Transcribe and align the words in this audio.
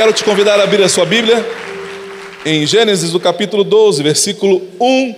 Quero 0.00 0.14
te 0.14 0.24
convidar 0.24 0.58
a 0.58 0.62
abrir 0.62 0.82
a 0.82 0.88
sua 0.88 1.04
Bíblia 1.04 1.46
em 2.46 2.66
Gênesis, 2.66 3.12
do 3.12 3.20
capítulo 3.20 3.62
12, 3.62 4.02
versículo 4.02 4.62
1, 4.80 5.14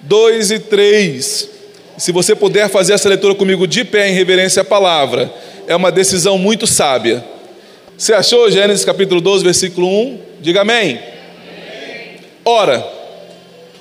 2 0.00 0.50
e 0.50 0.58
3. 0.60 1.50
Se 1.98 2.10
você 2.10 2.34
puder 2.34 2.70
fazer 2.70 2.94
essa 2.94 3.06
leitura 3.06 3.34
comigo 3.34 3.66
de 3.66 3.84
pé 3.84 4.08
em 4.08 4.14
reverência 4.14 4.62
à 4.62 4.64
palavra, 4.64 5.30
é 5.66 5.76
uma 5.76 5.92
decisão 5.92 6.38
muito 6.38 6.66
sábia. 6.66 7.22
Você 7.98 8.14
achou 8.14 8.50
Gênesis 8.50 8.82
capítulo 8.82 9.20
12, 9.20 9.44
versículo 9.44 9.86
1? 9.86 10.20
Diga 10.40 10.62
amém. 10.62 10.98
Ora, 12.46 12.82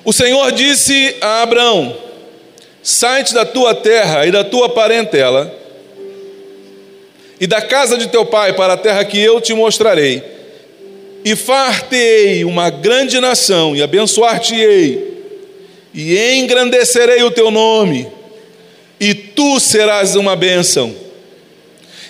o 0.04 0.12
Senhor 0.12 0.52
disse 0.52 1.16
a 1.22 1.44
Abraão: 1.44 1.96
Sai-te 2.82 3.34
da 3.34 3.46
tua 3.46 3.74
terra 3.74 4.26
e 4.26 4.32
da 4.32 4.44
tua 4.44 4.68
parentela, 4.68 5.58
e 7.44 7.48
da 7.48 7.62
casa 7.62 7.98
de 7.98 8.08
teu 8.08 8.26
pai 8.26 8.54
para 8.54 8.72
a 8.72 8.78
terra 8.78 9.04
que 9.04 9.20
eu 9.20 9.42
te 9.42 9.54
mostrarei 9.54 10.24
e 11.26 11.36
fartei 11.36 12.46
uma 12.46 12.70
grande 12.70 13.20
nação, 13.20 13.76
e 13.76 13.84
abençoar-te-ei, 13.84 15.26
e 15.94 16.36
engrandecerei 16.38 17.22
o 17.22 17.32
teu 17.32 17.52
nome, 17.52 18.08
e 18.98 19.14
tu 19.14 19.60
serás 19.60 20.16
uma 20.16 20.38
bênção. 20.38 20.96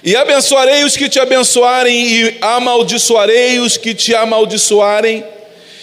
E 0.04 0.16
abençoarei 0.16 0.84
os 0.84 0.96
que 0.96 1.10
te 1.10 1.20
abençoarem, 1.20 2.08
e 2.08 2.38
amaldiçoarei 2.40 3.58
os 3.58 3.76
que 3.76 3.96
te 3.96 4.14
amaldiçoarem, 4.14 5.24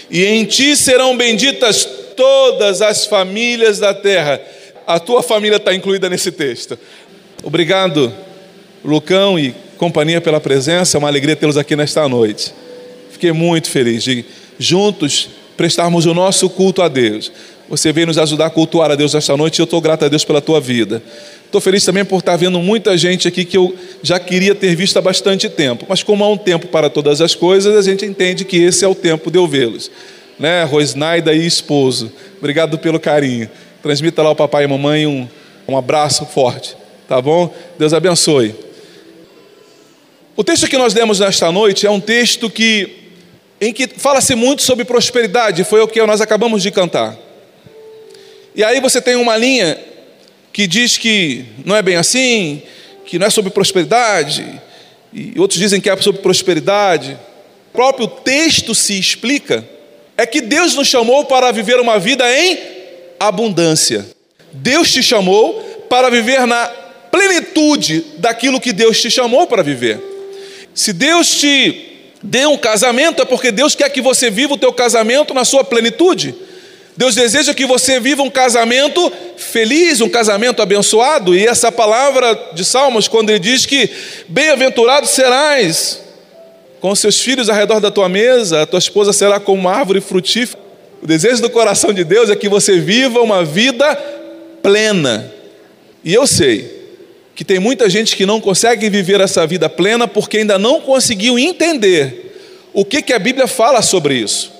e 0.09 0.27
em 0.27 0.45
ti 0.45 0.77
serão 0.77 1.17
benditas 1.17 1.89
todas 2.17 2.81
as 2.81 3.05
famílias 3.05 3.81
da 3.81 3.93
terra. 3.93 4.41
A 4.87 5.01
tua 5.01 5.25
família 5.25 5.57
está 5.57 5.75
incluída 5.75 6.09
nesse 6.09 6.31
texto. 6.31 6.79
Obrigado, 7.43 8.15
Lucão 8.85 9.39
e 9.39 9.55
companhia, 9.77 10.21
pela 10.21 10.41
presença. 10.41 10.97
É 10.97 10.99
uma 10.99 11.09
alegria 11.09 11.37
tê-los 11.37 11.57
aqui 11.57 11.77
nesta 11.77 12.09
noite. 12.09 12.53
Fiquei 13.11 13.33
muito 13.33 13.71
feliz 13.71 14.03
de 14.03 14.25
juntos 14.59 15.29
prestarmos 15.57 16.07
o 16.07 16.15
nosso 16.15 16.49
culto 16.49 16.81
a 16.81 16.89
Deus. 16.89 17.31
Você 17.69 17.93
veio 17.93 18.07
nos 18.07 18.19
ajudar 18.19 18.47
a 18.47 18.51
cultuar 18.51 18.91
a 18.91 18.95
Deus 18.95 19.15
esta 19.15 19.37
noite 19.37 19.59
e 19.59 19.61
eu 19.61 19.65
estou 19.65 19.81
grato 19.81 20.05
a 20.05 20.09
Deus 20.09 20.25
pela 20.25 20.41
tua 20.41 20.61
vida. 20.61 21.03
Estou 21.45 21.61
feliz 21.61 21.85
também 21.85 22.05
por 22.05 22.19
estar 22.19 22.37
vendo 22.37 22.59
muita 22.61 22.97
gente 22.97 23.29
aqui 23.29 23.45
que 23.45 23.57
eu 23.57 23.75
já 24.03 24.19
queria 24.19 24.55
ter 24.55 24.75
visto 24.75 24.97
há 24.97 25.03
bastante 25.03 25.49
tempo. 25.49 25.85
Mas 25.89 26.03
como 26.03 26.25
há 26.25 26.29
um 26.29 26.37
tempo 26.37 26.67
para 26.69 26.89
todas 26.89 27.21
as 27.21 27.35
coisas, 27.35 27.77
a 27.77 27.83
gente 27.83 28.05
entende 28.07 28.45
que 28.45 28.57
esse 28.57 28.85
é 28.85 28.89
o 28.89 28.95
tempo 28.95 29.31
de 29.31 29.39
eu 29.39 29.47
vê-los. 29.47 29.91
Né? 30.39 30.65
Rosnaida 30.65 31.33
e 31.35 31.47
esposo. 31.47 32.11
Obrigado 32.39 32.79
pelo 32.79 32.99
carinho. 32.99 33.49
Transmita 33.83 34.23
lá 34.23 34.31
ao 34.31 34.37
papai 34.37 34.65
e 34.65 34.67
mamãe 34.67 35.07
um, 35.07 35.29
um 35.69 35.77
abraço 35.77 36.25
forte. 36.25 36.77
Tá 37.09 37.21
bom? 37.21 37.55
Deus 37.79 37.93
abençoe. 37.93 38.55
O 40.41 40.43
texto 40.43 40.67
que 40.67 40.79
nós 40.79 40.95
lemos 40.95 41.21
nesta 41.21 41.53
noite 41.53 41.87
é 41.87 41.91
um 41.91 42.01
texto 42.01 42.49
que 42.49 42.97
em 43.61 43.75
que 43.75 43.87
fala-se 43.87 44.35
muito 44.35 44.63
sobre 44.63 44.87
prosperidade, 44.87 45.65
foi 45.65 45.83
o 45.83 45.87
que 45.87 46.01
nós 46.07 46.23
acabamos 46.23 46.63
de 46.63 46.71
cantar. 46.71 47.15
E 48.55 48.65
aí 48.65 48.81
você 48.81 49.03
tem 49.03 49.17
uma 49.17 49.37
linha 49.37 49.79
que 50.51 50.67
diz 50.67 50.97
que 50.97 51.45
não 51.63 51.77
é 51.77 51.83
bem 51.83 51.97
assim, 51.97 52.63
que 53.05 53.19
não 53.19 53.27
é 53.27 53.29
sobre 53.29 53.51
prosperidade, 53.51 54.63
e 55.13 55.39
outros 55.39 55.61
dizem 55.61 55.79
que 55.79 55.91
é 55.91 55.97
sobre 55.99 56.23
prosperidade. 56.23 57.19
O 57.69 57.73
próprio 57.75 58.07
texto 58.07 58.75
se 58.75 58.99
explica 58.99 59.63
é 60.17 60.25
que 60.25 60.41
Deus 60.41 60.75
nos 60.75 60.89
chamou 60.89 61.27
para 61.27 61.53
viver 61.53 61.79
uma 61.79 61.99
vida 61.99 62.25
em 62.35 62.59
abundância. 63.21 64.07
Deus 64.55 64.91
te 64.91 65.03
chamou 65.03 65.61
para 65.91 66.09
viver 66.09 66.47
na 66.47 66.67
plenitude 67.13 68.07
daquilo 68.17 68.59
que 68.59 68.73
Deus 68.73 69.03
te 69.03 69.11
chamou 69.11 69.47
para 69.47 69.63
viver. 69.63 70.09
Se 70.75 70.93
Deus 70.93 71.29
te 71.29 71.87
dê 72.23 72.47
um 72.47 72.57
casamento, 72.57 73.23
é 73.23 73.25
porque 73.25 73.51
Deus 73.51 73.75
quer 73.75 73.89
que 73.89 74.01
você 74.01 74.31
viva 74.31 74.55
o 74.55 74.59
teu 74.59 74.73
casamento 74.73 75.35
na 75.35 75.45
sua 75.45 75.65
plenitude. 75.65 76.35
Deus 76.97 77.15
deseja 77.15 77.55
que 77.55 77.65
você 77.65 77.99
viva 77.99 78.23
um 78.23 78.31
casamento 78.31 79.13
feliz, 79.37 80.01
um 80.01 80.09
casamento 80.09 80.61
abençoado. 80.61 81.35
E 81.35 81.47
essa 81.47 81.73
palavra 81.73 82.51
de 82.53 82.65
Salmos, 82.65 83.09
quando 83.09 83.31
ele 83.31 83.39
diz 83.39 83.65
que 83.65 83.89
bem-aventurado 84.29 85.07
serás 85.07 86.03
com 86.81 86.95
seus 86.95 87.21
filhos 87.21 87.49
ao 87.49 87.57
redor 87.57 87.81
da 87.81 87.91
tua 87.91 88.09
mesa, 88.09 88.63
a 88.63 88.67
tua 88.67 88.79
esposa 88.79 89.13
será 89.13 89.41
como 89.41 89.61
uma 89.61 89.73
árvore 89.73 90.01
frutífera. 90.01 90.61
O 91.03 91.07
desejo 91.07 91.41
do 91.41 91.49
coração 91.49 91.93
de 91.93 92.05
Deus 92.05 92.29
é 92.29 92.37
que 92.37 92.49
você 92.49 92.79
viva 92.79 93.21
uma 93.21 93.45
vida 93.45 93.95
plena. 94.63 95.33
E 96.05 96.13
eu 96.13 96.27
sei 96.27 96.80
que 97.35 97.45
tem 97.45 97.59
muita 97.59 97.89
gente 97.89 98.17
que 98.17 98.27
não 98.27 98.41
consegue 98.41 98.91
viver 98.91 99.21
essa 99.21 99.47
vida 99.47 99.69
plena 99.69 100.07
porque 100.07 100.39
ainda 100.39 100.59
não 100.59 100.81
conseguiu 100.81 101.39
entender 101.39 102.31
o 102.73 102.85
que, 102.85 103.03
que 103.03 103.13
a 103.13 103.19
Bíblia 103.19 103.47
fala 103.47 103.83
sobre 103.83 104.15
isso. 104.15 104.53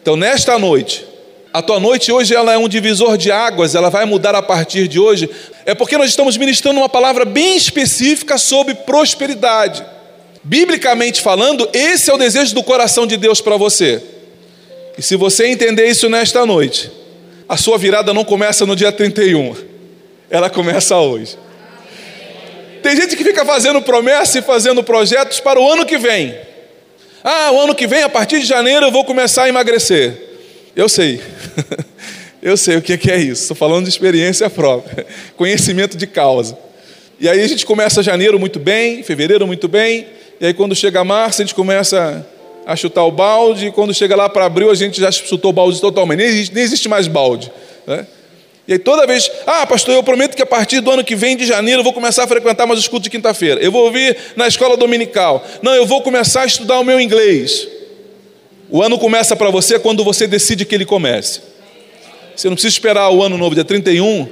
Então, 0.00 0.16
nesta 0.16 0.58
noite, 0.58 1.04
a 1.52 1.60
tua 1.60 1.80
noite 1.80 2.12
hoje 2.12 2.34
ela 2.34 2.52
é 2.52 2.58
um 2.58 2.68
divisor 2.68 3.18
de 3.18 3.30
águas, 3.30 3.74
ela 3.74 3.90
vai 3.90 4.04
mudar 4.04 4.34
a 4.34 4.42
partir 4.42 4.86
de 4.86 4.98
hoje, 4.98 5.28
é 5.66 5.74
porque 5.74 5.98
nós 5.98 6.08
estamos 6.08 6.36
ministrando 6.36 6.78
uma 6.78 6.88
palavra 6.88 7.24
bem 7.24 7.56
específica 7.56 8.38
sobre 8.38 8.74
prosperidade. 8.74 9.84
Biblicamente 10.42 11.20
falando, 11.20 11.68
esse 11.72 12.10
é 12.10 12.14
o 12.14 12.18
desejo 12.18 12.54
do 12.54 12.62
coração 12.62 13.06
de 13.06 13.16
Deus 13.16 13.40
para 13.40 13.56
você. 13.56 14.02
E 14.96 15.02
se 15.02 15.16
você 15.16 15.46
entender 15.46 15.86
isso 15.86 16.08
nesta 16.08 16.46
noite, 16.46 16.90
a 17.48 17.56
sua 17.56 17.76
virada 17.76 18.14
não 18.14 18.24
começa 18.24 18.64
no 18.64 18.76
dia 18.76 18.92
31, 18.92 19.54
ela 20.30 20.48
começa 20.48 20.96
hoje. 20.96 21.36
Tem 22.82 22.96
gente 22.96 23.16
que 23.16 23.24
fica 23.24 23.44
fazendo 23.44 23.82
promessa 23.82 24.38
e 24.38 24.42
fazendo 24.42 24.82
projetos 24.82 25.40
para 25.40 25.60
o 25.60 25.72
ano 25.72 25.84
que 25.84 25.98
vem. 25.98 26.34
Ah, 27.22 27.50
o 27.52 27.60
ano 27.60 27.74
que 27.74 27.86
vem, 27.86 28.02
a 28.02 28.08
partir 28.08 28.40
de 28.40 28.46
janeiro, 28.46 28.86
eu 28.86 28.90
vou 28.90 29.04
começar 29.04 29.44
a 29.44 29.48
emagrecer. 29.48 30.16
Eu 30.74 30.88
sei. 30.88 31.20
eu 32.42 32.56
sei 32.56 32.76
o 32.76 32.82
que 32.82 33.10
é 33.10 33.18
isso. 33.18 33.42
Estou 33.42 33.56
falando 33.56 33.84
de 33.84 33.90
experiência 33.90 34.48
própria, 34.48 35.06
conhecimento 35.36 35.96
de 35.96 36.06
causa. 36.06 36.56
E 37.20 37.28
aí 37.28 37.42
a 37.42 37.46
gente 37.46 37.66
começa 37.66 38.02
janeiro 38.02 38.40
muito 38.40 38.58
bem, 38.58 39.02
fevereiro 39.02 39.46
muito 39.46 39.68
bem, 39.68 40.06
e 40.40 40.46
aí 40.46 40.54
quando 40.54 40.74
chega 40.74 41.04
março 41.04 41.42
a 41.42 41.44
gente 41.44 41.54
começa 41.54 42.26
a 42.66 42.74
chutar 42.74 43.04
o 43.04 43.10
balde, 43.10 43.66
e 43.66 43.70
quando 43.70 43.92
chega 43.92 44.16
lá 44.16 44.26
para 44.26 44.46
abril 44.46 44.70
a 44.70 44.74
gente 44.74 44.98
já 44.98 45.12
chutou 45.12 45.50
o 45.50 45.52
balde 45.52 45.78
totalmente, 45.82 46.18
nem 46.18 46.26
existe, 46.26 46.54
nem 46.54 46.64
existe 46.64 46.88
mais 46.88 47.06
balde. 47.06 47.52
Né? 47.86 48.06
E 48.70 48.74
aí 48.74 48.78
toda 48.78 49.04
vez, 49.04 49.28
ah, 49.48 49.66
pastor, 49.66 49.96
eu 49.96 50.02
prometo 50.04 50.36
que 50.36 50.42
a 50.42 50.46
partir 50.46 50.78
do 50.78 50.92
ano 50.92 51.02
que 51.02 51.16
vem, 51.16 51.36
de 51.36 51.44
janeiro, 51.44 51.80
eu 51.80 51.84
vou 51.84 51.92
começar 51.92 52.22
a 52.22 52.26
frequentar 52.28 52.68
mais 52.68 52.78
os 52.78 52.86
cultos 52.86 53.02
de 53.02 53.10
quinta-feira. 53.10 53.60
Eu 53.60 53.72
vou 53.72 53.90
vir 53.90 54.16
na 54.36 54.46
escola 54.46 54.76
dominical. 54.76 55.44
Não, 55.60 55.74
eu 55.74 55.84
vou 55.84 56.02
começar 56.02 56.42
a 56.42 56.46
estudar 56.46 56.78
o 56.78 56.84
meu 56.84 57.00
inglês. 57.00 57.66
O 58.70 58.80
ano 58.80 58.96
começa 58.96 59.34
para 59.34 59.50
você 59.50 59.76
quando 59.76 60.04
você 60.04 60.24
decide 60.24 60.64
que 60.64 60.72
ele 60.72 60.84
comece. 60.84 61.40
Você 62.36 62.48
não 62.48 62.54
precisa 62.54 62.72
esperar 62.72 63.10
o 63.10 63.24
ano 63.24 63.36
novo, 63.36 63.56
dia 63.56 63.64
31, 63.64 64.28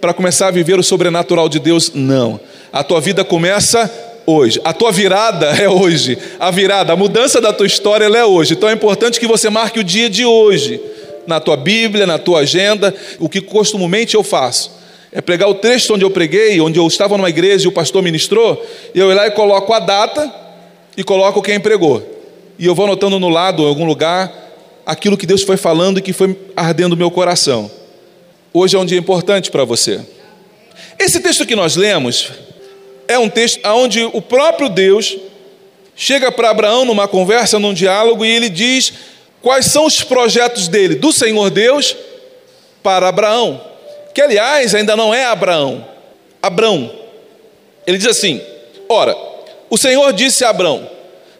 para 0.00 0.14
começar 0.14 0.46
a 0.46 0.50
viver 0.52 0.78
o 0.78 0.82
sobrenatural 0.84 1.48
de 1.48 1.58
Deus, 1.58 1.90
não. 1.92 2.38
A 2.72 2.84
tua 2.84 3.00
vida 3.00 3.24
começa 3.24 3.92
hoje. 4.24 4.60
A 4.62 4.72
tua 4.72 4.92
virada 4.92 5.46
é 5.60 5.68
hoje. 5.68 6.16
A 6.38 6.52
virada, 6.52 6.92
a 6.92 6.96
mudança 6.96 7.40
da 7.40 7.52
tua 7.52 7.66
história 7.66 8.04
é 8.04 8.24
hoje. 8.24 8.54
Então 8.54 8.68
é 8.68 8.74
importante 8.74 9.18
que 9.18 9.26
você 9.26 9.50
marque 9.50 9.80
o 9.80 9.84
dia 9.84 10.08
de 10.08 10.24
hoje 10.24 10.80
na 11.26 11.40
tua 11.40 11.56
Bíblia, 11.56 12.06
na 12.06 12.18
tua 12.18 12.40
agenda, 12.40 12.94
o 13.18 13.28
que 13.28 13.40
costumemente 13.40 14.14
eu 14.14 14.22
faço. 14.22 14.72
É 15.10 15.20
pregar 15.20 15.48
o 15.48 15.54
texto 15.54 15.94
onde 15.94 16.04
eu 16.04 16.10
preguei, 16.10 16.60
onde 16.60 16.78
eu 16.78 16.86
estava 16.86 17.16
numa 17.16 17.28
igreja 17.28 17.66
e 17.66 17.68
o 17.68 17.72
pastor 17.72 18.02
ministrou, 18.02 18.64
e 18.94 18.98
eu 18.98 19.10
ir 19.10 19.14
lá 19.14 19.26
e 19.26 19.30
coloco 19.30 19.72
a 19.72 19.78
data 19.78 20.32
e 20.96 21.04
coloco 21.04 21.42
quem 21.42 21.60
pregou. 21.60 22.02
E 22.58 22.66
eu 22.66 22.74
vou 22.74 22.86
anotando 22.86 23.18
no 23.18 23.28
lado, 23.28 23.62
em 23.62 23.66
algum 23.66 23.84
lugar, 23.84 24.32
aquilo 24.86 25.16
que 25.16 25.26
Deus 25.26 25.42
foi 25.42 25.56
falando 25.56 25.98
e 25.98 26.02
que 26.02 26.12
foi 26.12 26.36
ardendo 26.56 26.90
no 26.90 26.96
meu 26.96 27.10
coração. 27.10 27.70
Hoje 28.52 28.76
é 28.76 28.78
um 28.78 28.84
dia 28.84 28.98
importante 28.98 29.50
para 29.50 29.64
você. 29.64 30.00
Esse 30.98 31.20
texto 31.20 31.46
que 31.46 31.56
nós 31.56 31.76
lemos 31.76 32.30
é 33.08 33.18
um 33.18 33.28
texto 33.28 33.60
onde 33.66 34.04
o 34.04 34.22
próprio 34.22 34.68
Deus 34.68 35.16
chega 35.94 36.30
para 36.32 36.50
Abraão 36.50 36.84
numa 36.84 37.06
conversa, 37.06 37.58
num 37.58 37.74
diálogo, 37.74 38.24
e 38.24 38.30
ele 38.30 38.48
diz 38.48 38.92
Quais 39.42 39.66
são 39.66 39.86
os 39.86 40.02
projetos 40.04 40.68
dele, 40.68 40.94
do 40.94 41.12
Senhor 41.12 41.50
Deus, 41.50 41.96
para 42.82 43.08
Abraão? 43.08 43.60
Que, 44.14 44.22
aliás, 44.22 44.72
ainda 44.74 44.94
não 44.94 45.12
é 45.12 45.24
Abraão, 45.24 45.84
Abrão. 46.40 46.90
Ele 47.84 47.98
diz 47.98 48.06
assim: 48.06 48.40
Ora, 48.88 49.16
o 49.68 49.76
Senhor 49.76 50.12
disse 50.12 50.44
a 50.44 50.50
Abrão: 50.50 50.88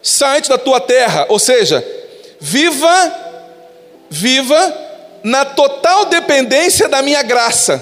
Sai 0.01 0.41
da 0.41 0.57
tua 0.57 0.81
terra, 0.81 1.25
ou 1.29 1.39
seja, 1.39 1.85
viva, 2.41 3.15
viva 4.09 4.77
na 5.23 5.45
total 5.45 6.05
dependência 6.05 6.89
da 6.89 7.01
minha 7.01 7.23
graça, 7.23 7.81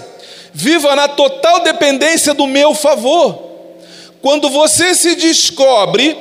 viva 0.54 0.96
na 0.96 1.08
total 1.08 1.62
dependência 1.62 2.36
do 2.36 2.46
meu 2.46 2.76
favor. 2.76 3.50
Quando 4.22 4.52
você 4.52 4.94
se 4.94 5.16
descobre 5.16 6.16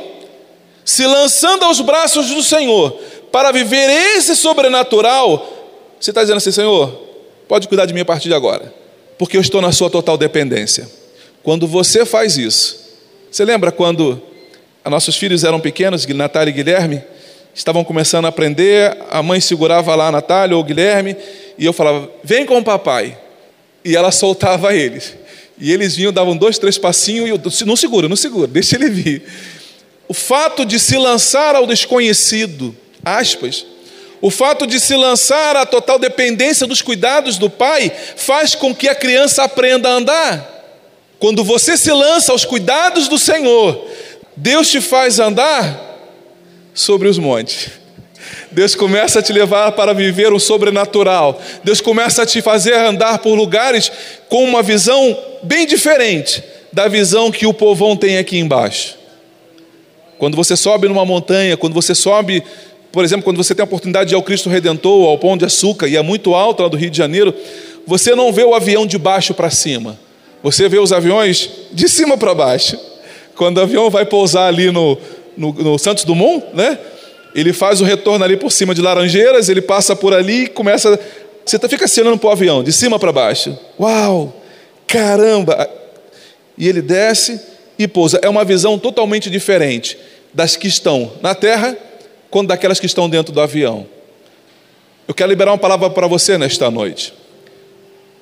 se 0.82 1.06
lançando 1.06 1.66
aos 1.66 1.80
braços 1.82 2.30
do 2.30 2.42
Senhor 2.42 2.98
para 3.32 3.52
viver 3.52 3.88
esse 4.16 4.34
sobrenatural, 4.34 5.46
você 5.98 6.10
está 6.10 6.22
dizendo 6.22 6.38
assim: 6.38 6.52
Senhor, 6.52 6.88
pode 7.48 7.68
cuidar 7.68 7.86
de 7.86 7.94
mim 7.94 8.00
a 8.00 8.04
partir 8.04 8.28
de 8.28 8.34
agora, 8.34 8.72
porque 9.18 9.36
eu 9.36 9.40
estou 9.40 9.60
na 9.60 9.72
sua 9.72 9.90
total 9.90 10.16
dependência. 10.16 10.88
Quando 11.42 11.66
você 11.66 12.04
faz 12.04 12.36
isso, 12.36 12.78
você 13.30 13.44
lembra 13.44 13.72
quando 13.72 14.20
nossos 14.88 15.16
filhos 15.16 15.44
eram 15.44 15.60
pequenos, 15.60 16.06
Natália 16.06 16.50
e 16.50 16.54
Guilherme, 16.54 17.02
estavam 17.54 17.84
começando 17.84 18.24
a 18.24 18.28
aprender, 18.28 18.96
a 19.10 19.22
mãe 19.22 19.40
segurava 19.40 19.94
lá 19.94 20.08
a 20.08 20.12
Natália 20.12 20.56
ou 20.56 20.62
o 20.62 20.64
Guilherme, 20.64 21.16
e 21.58 21.64
eu 21.64 21.72
falava: 21.72 22.10
Vem 22.24 22.44
com 22.44 22.58
o 22.58 22.64
papai. 22.64 23.16
E 23.84 23.96
ela 23.96 24.10
soltava 24.10 24.74
eles. 24.76 25.14
E 25.58 25.72
eles 25.72 25.94
vinham, 25.94 26.12
davam 26.12 26.36
dois, 26.36 26.58
três 26.58 26.78
passinhos, 26.78 27.28
e 27.28 27.30
eu, 27.30 27.66
não 27.66 27.76
segura, 27.76 28.08
não 28.08 28.16
segura, 28.16 28.46
deixa 28.46 28.76
ele 28.76 28.88
vir. 28.88 29.22
O 30.08 30.14
fato 30.14 30.64
de 30.64 30.78
se 30.80 30.96
lançar 30.96 31.54
ao 31.54 31.66
desconhecido, 31.66 32.74
aspas, 33.04 33.66
o 34.20 34.30
fato 34.30 34.66
de 34.66 34.78
se 34.78 34.94
lançar 34.94 35.56
à 35.56 35.64
total 35.64 35.98
dependência 35.98 36.66
dos 36.66 36.82
cuidados 36.82 37.38
do 37.38 37.48
pai, 37.48 37.90
faz 38.16 38.54
com 38.54 38.74
que 38.74 38.88
a 38.88 38.94
criança 38.94 39.42
aprenda 39.42 39.88
a 39.88 39.92
andar. 39.92 40.60
Quando 41.18 41.42
você 41.42 41.76
se 41.76 41.90
lança 41.90 42.32
aos 42.32 42.44
cuidados 42.44 43.08
do 43.08 43.18
Senhor, 43.18 43.86
Deus 44.36 44.70
te 44.70 44.80
faz 44.80 45.18
andar 45.18 45.78
sobre 46.74 47.08
os 47.08 47.18
montes. 47.18 47.70
Deus 48.50 48.74
começa 48.74 49.20
a 49.20 49.22
te 49.22 49.32
levar 49.32 49.72
para 49.72 49.94
viver 49.94 50.32
o 50.32 50.40
sobrenatural. 50.40 51.40
Deus 51.62 51.80
começa 51.80 52.22
a 52.22 52.26
te 52.26 52.42
fazer 52.42 52.74
andar 52.74 53.18
por 53.18 53.34
lugares 53.34 53.90
com 54.28 54.44
uma 54.44 54.62
visão 54.62 55.16
bem 55.42 55.66
diferente 55.66 56.42
da 56.72 56.88
visão 56.88 57.30
que 57.30 57.46
o 57.46 57.54
povão 57.54 57.96
tem 57.96 58.18
aqui 58.18 58.38
embaixo. 58.38 58.98
Quando 60.18 60.36
você 60.36 60.56
sobe 60.56 60.88
numa 60.88 61.04
montanha, 61.04 61.56
quando 61.56 61.72
você 61.72 61.94
sobe, 61.94 62.42
por 62.92 63.04
exemplo, 63.04 63.22
quando 63.22 63.36
você 63.36 63.54
tem 63.54 63.62
a 63.62 63.64
oportunidade 63.64 64.08
de 64.08 64.14
ir 64.14 64.16
ao 64.16 64.22
Cristo 64.22 64.48
Redentor, 64.48 65.08
ao 65.08 65.18
Pão 65.18 65.36
de 65.36 65.44
Açúcar, 65.44 65.86
e 65.88 65.96
é 65.96 66.02
muito 66.02 66.34
alto 66.34 66.62
lá 66.62 66.68
do 66.68 66.76
Rio 66.76 66.90
de 66.90 66.98
Janeiro, 66.98 67.34
você 67.86 68.14
não 68.14 68.32
vê 68.32 68.44
o 68.44 68.54
avião 68.54 68.86
de 68.86 68.98
baixo 68.98 69.32
para 69.32 69.50
cima. 69.50 69.98
Você 70.42 70.68
vê 70.68 70.78
os 70.78 70.92
aviões 70.92 71.50
de 71.72 71.88
cima 71.88 72.16
para 72.16 72.34
baixo. 72.34 72.78
Quando 73.36 73.58
o 73.58 73.60
avião 73.60 73.90
vai 73.90 74.04
pousar 74.04 74.48
ali 74.48 74.70
no, 74.70 74.98
no, 75.36 75.52
no 75.52 75.78
Santos 75.78 76.04
Dumont, 76.04 76.44
né? 76.54 76.78
Ele 77.34 77.52
faz 77.52 77.80
o 77.80 77.84
retorno 77.84 78.24
ali 78.24 78.36
por 78.36 78.50
cima 78.50 78.74
de 78.74 78.82
Laranjeiras, 78.82 79.48
ele 79.48 79.62
passa 79.62 79.94
por 79.94 80.12
ali 80.12 80.44
e 80.44 80.46
começa. 80.48 80.98
Você 81.44 81.58
tá, 81.58 81.68
fica 81.68 81.84
assim 81.84 82.00
olhando 82.00 82.18
para 82.18 82.28
o 82.28 82.32
avião, 82.32 82.62
de 82.62 82.72
cima 82.72 82.98
para 82.98 83.12
baixo. 83.12 83.56
Uau! 83.78 84.34
Caramba! 84.86 85.68
E 86.58 86.68
ele 86.68 86.82
desce 86.82 87.40
e 87.78 87.86
pousa. 87.86 88.18
É 88.22 88.28
uma 88.28 88.44
visão 88.44 88.78
totalmente 88.78 89.30
diferente 89.30 89.96
das 90.34 90.56
que 90.56 90.66
estão 90.66 91.12
na 91.22 91.34
terra, 91.34 91.76
quanto 92.30 92.48
daquelas 92.48 92.78
que 92.78 92.86
estão 92.86 93.10
dentro 93.10 93.32
do 93.32 93.40
avião. 93.40 93.86
Eu 95.06 95.14
quero 95.14 95.28
liberar 95.28 95.50
uma 95.50 95.58
palavra 95.58 95.90
para 95.90 96.06
você 96.06 96.38
nesta 96.38 96.70
noite. 96.70 97.12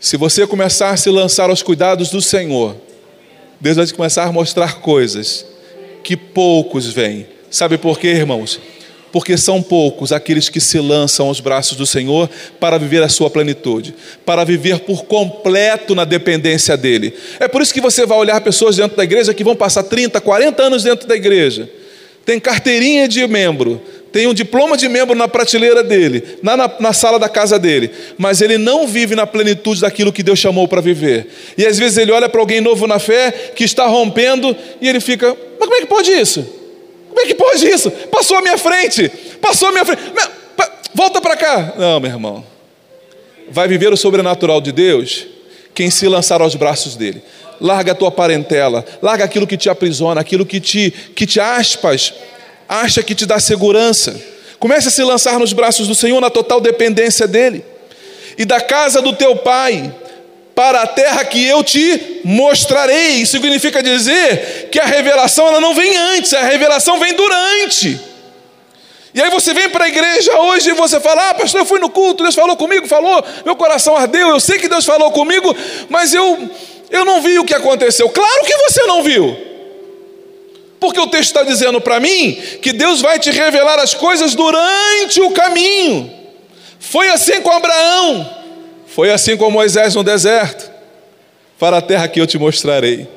Se 0.00 0.16
você 0.16 0.46
começar 0.46 0.90
a 0.90 0.96
se 0.96 1.10
lançar 1.10 1.50
aos 1.50 1.62
cuidados 1.62 2.08
do 2.08 2.22
Senhor, 2.22 2.76
Deus 3.60 3.76
vai 3.76 3.86
começar 3.88 4.24
a 4.24 4.32
mostrar 4.32 4.80
coisas 4.80 5.44
que 6.02 6.16
poucos 6.16 6.86
veem. 6.86 7.26
Sabe 7.50 7.76
por 7.76 7.98
quê, 7.98 8.08
irmãos? 8.08 8.60
Porque 9.10 9.36
são 9.36 9.62
poucos 9.62 10.12
aqueles 10.12 10.48
que 10.48 10.60
se 10.60 10.78
lançam 10.78 11.26
aos 11.26 11.40
braços 11.40 11.76
do 11.76 11.86
Senhor 11.86 12.30
para 12.60 12.78
viver 12.78 13.02
a 13.02 13.08
sua 13.08 13.28
plenitude, 13.28 13.94
para 14.24 14.44
viver 14.44 14.80
por 14.80 15.04
completo 15.04 15.94
na 15.94 16.04
dependência 16.04 16.76
dEle. 16.76 17.12
É 17.40 17.48
por 17.48 17.60
isso 17.60 17.74
que 17.74 17.80
você 17.80 18.06
vai 18.06 18.18
olhar 18.18 18.40
pessoas 18.40 18.76
dentro 18.76 18.96
da 18.96 19.04
igreja 19.04 19.34
que 19.34 19.42
vão 19.42 19.56
passar 19.56 19.82
30, 19.82 20.20
40 20.20 20.62
anos 20.62 20.82
dentro 20.84 21.08
da 21.08 21.16
igreja, 21.16 21.68
tem 22.24 22.38
carteirinha 22.38 23.08
de 23.08 23.26
membro, 23.26 23.80
tem 24.12 24.26
um 24.26 24.34
diploma 24.34 24.76
de 24.76 24.88
membro 24.88 25.14
na 25.14 25.28
prateleira 25.28 25.82
dele, 25.82 26.38
na, 26.42 26.56
na, 26.56 26.70
na, 26.80 26.92
sala 26.92 27.18
da 27.18 27.28
casa 27.28 27.58
dele, 27.58 27.90
mas 28.16 28.40
ele 28.40 28.56
não 28.56 28.86
vive 28.86 29.14
na 29.14 29.26
plenitude 29.26 29.80
daquilo 29.80 30.12
que 30.12 30.22
Deus 30.22 30.38
chamou 30.38 30.66
para 30.66 30.80
viver. 30.80 31.26
E 31.56 31.66
às 31.66 31.78
vezes 31.78 31.98
ele 31.98 32.12
olha 32.12 32.28
para 32.28 32.40
alguém 32.40 32.60
novo 32.60 32.86
na 32.86 32.98
fé, 32.98 33.30
que 33.54 33.64
está 33.64 33.86
rompendo, 33.86 34.56
e 34.80 34.88
ele 34.88 35.00
fica: 35.00 35.28
Mas 35.28 35.68
como 35.68 35.74
é 35.74 35.80
que 35.80 35.86
pode 35.86 36.10
isso? 36.10 36.46
Como 37.08 37.20
é 37.20 37.26
que 37.26 37.34
pode 37.34 37.66
isso? 37.66 37.90
Passou 37.90 38.36
à 38.36 38.42
minha 38.42 38.56
frente, 38.56 39.10
passou 39.40 39.68
à 39.68 39.72
minha 39.72 39.84
frente, 39.84 40.02
volta 40.94 41.20
para 41.20 41.36
cá. 41.36 41.74
Não, 41.76 42.00
meu 42.00 42.10
irmão, 42.10 42.44
vai 43.50 43.68
viver 43.68 43.92
o 43.92 43.96
sobrenatural 43.96 44.60
de 44.60 44.72
Deus 44.72 45.26
quem 45.74 45.90
se 45.90 46.08
lançar 46.08 46.40
aos 46.40 46.54
braços 46.54 46.96
dele. 46.96 47.22
Larga 47.60 47.92
a 47.92 47.94
tua 47.94 48.10
parentela, 48.10 48.84
larga 49.02 49.24
aquilo 49.24 49.46
que 49.46 49.56
te 49.56 49.68
aprisiona, 49.68 50.20
aquilo 50.20 50.46
que 50.46 50.60
te, 50.60 50.92
que 51.14 51.26
te 51.26 51.40
aspas 51.40 52.14
acha 52.68 53.02
que 53.02 53.14
te 53.14 53.24
dá 53.24 53.40
segurança. 53.40 54.14
Comece 54.58 54.88
a 54.88 54.90
se 54.90 55.02
lançar 55.02 55.38
nos 55.38 55.52
braços 55.52 55.88
do 55.88 55.94
Senhor 55.94 56.20
na 56.20 56.30
total 56.30 56.60
dependência 56.60 57.26
dEle. 57.26 57.64
E 58.36 58.44
da 58.44 58.60
casa 58.60 59.00
do 59.00 59.12
teu 59.12 59.36
pai 59.36 59.92
para 60.54 60.82
a 60.82 60.86
terra 60.86 61.24
que 61.24 61.44
eu 61.44 61.62
te 61.62 62.20
mostrarei. 62.24 63.22
Isso 63.22 63.32
significa 63.32 63.82
dizer 63.82 64.68
que 64.70 64.78
a 64.78 64.84
revelação 64.84 65.46
ela 65.46 65.60
não 65.60 65.74
vem 65.74 65.96
antes, 65.96 66.34
a 66.34 66.42
revelação 66.42 66.98
vem 66.98 67.14
durante. 67.14 68.00
E 69.14 69.22
aí 69.22 69.30
você 69.30 69.54
vem 69.54 69.68
para 69.70 69.86
a 69.86 69.88
igreja 69.88 70.36
hoje 70.38 70.70
e 70.70 70.74
você 70.74 71.00
fala: 71.00 71.30
Ah, 71.30 71.34
pastor, 71.34 71.60
eu 71.60 71.66
fui 71.66 71.80
no 71.80 71.88
culto, 71.88 72.22
Deus 72.22 72.34
falou 72.34 72.56
comigo, 72.56 72.86
falou, 72.86 73.24
meu 73.44 73.56
coração 73.56 73.96
ardeu, 73.96 74.28
eu 74.28 74.40
sei 74.40 74.58
que 74.58 74.68
Deus 74.68 74.84
falou 74.84 75.10
comigo, 75.10 75.56
mas 75.88 76.12
eu, 76.12 76.50
eu 76.90 77.04
não 77.04 77.22
vi 77.22 77.38
o 77.38 77.44
que 77.44 77.54
aconteceu. 77.54 78.08
Claro 78.10 78.44
que 78.44 78.56
você 78.56 78.84
não 78.84 79.02
viu. 79.02 79.47
Porque 80.80 81.00
o 81.00 81.06
texto 81.06 81.36
está 81.36 81.42
dizendo 81.42 81.80
para 81.80 81.98
mim 81.98 82.34
que 82.62 82.72
Deus 82.72 83.00
vai 83.00 83.18
te 83.18 83.30
revelar 83.30 83.78
as 83.80 83.94
coisas 83.94 84.34
durante 84.34 85.20
o 85.20 85.30
caminho. 85.30 86.12
Foi 86.78 87.08
assim 87.08 87.40
com 87.40 87.50
Abraão, 87.50 88.28
foi 88.86 89.10
assim 89.10 89.36
com 89.36 89.50
Moisés 89.50 89.94
no 89.94 90.04
deserto. 90.04 90.70
Para 91.58 91.78
a 91.78 91.82
terra 91.82 92.06
que 92.06 92.20
eu 92.20 92.26
te 92.26 92.38
mostrarei. 92.38 93.08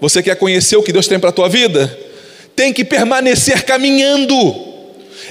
Você 0.00 0.20
quer 0.20 0.34
conhecer 0.36 0.76
o 0.76 0.82
que 0.82 0.92
Deus 0.92 1.06
tem 1.06 1.20
para 1.20 1.30
a 1.30 1.32
tua 1.32 1.48
vida? 1.48 1.96
Tem 2.56 2.72
que 2.72 2.84
permanecer 2.84 3.62
caminhando. 3.64 4.73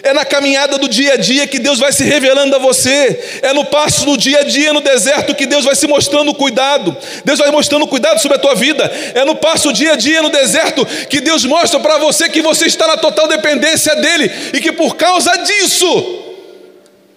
É 0.03 0.11
na 0.11 0.25
caminhada 0.25 0.77
do 0.77 0.89
dia 0.89 1.13
a 1.13 1.15
dia 1.15 1.47
que 1.47 1.57
Deus 1.57 1.79
vai 1.79 1.93
se 1.93 2.03
revelando 2.03 2.53
a 2.53 2.59
você. 2.59 3.39
É 3.41 3.53
no 3.53 3.63
passo 3.63 4.05
do 4.05 4.17
dia 4.17 4.39
a 4.39 4.43
dia 4.43 4.73
no 4.73 4.81
deserto 4.81 5.33
que 5.33 5.45
Deus 5.45 5.63
vai 5.63 5.75
se 5.75 5.87
mostrando 5.87 6.33
cuidado. 6.33 6.93
Deus 7.23 7.39
vai 7.39 7.49
mostrando 7.51 7.87
cuidado 7.87 8.21
sobre 8.21 8.35
a 8.35 8.39
tua 8.39 8.53
vida. 8.53 8.83
É 9.15 9.23
no 9.23 9.33
passo 9.33 9.69
do 9.69 9.73
dia 9.73 9.93
a 9.93 9.95
dia 9.95 10.21
no 10.21 10.29
deserto 10.29 10.85
que 11.07 11.21
Deus 11.21 11.45
mostra 11.45 11.79
para 11.79 11.99
você 11.99 12.27
que 12.27 12.41
você 12.41 12.65
está 12.65 12.85
na 12.85 12.97
total 12.97 13.29
dependência 13.29 13.95
dele 13.95 14.29
e 14.53 14.59
que 14.59 14.73
por 14.73 14.97
causa 14.97 15.31
disso 15.37 16.19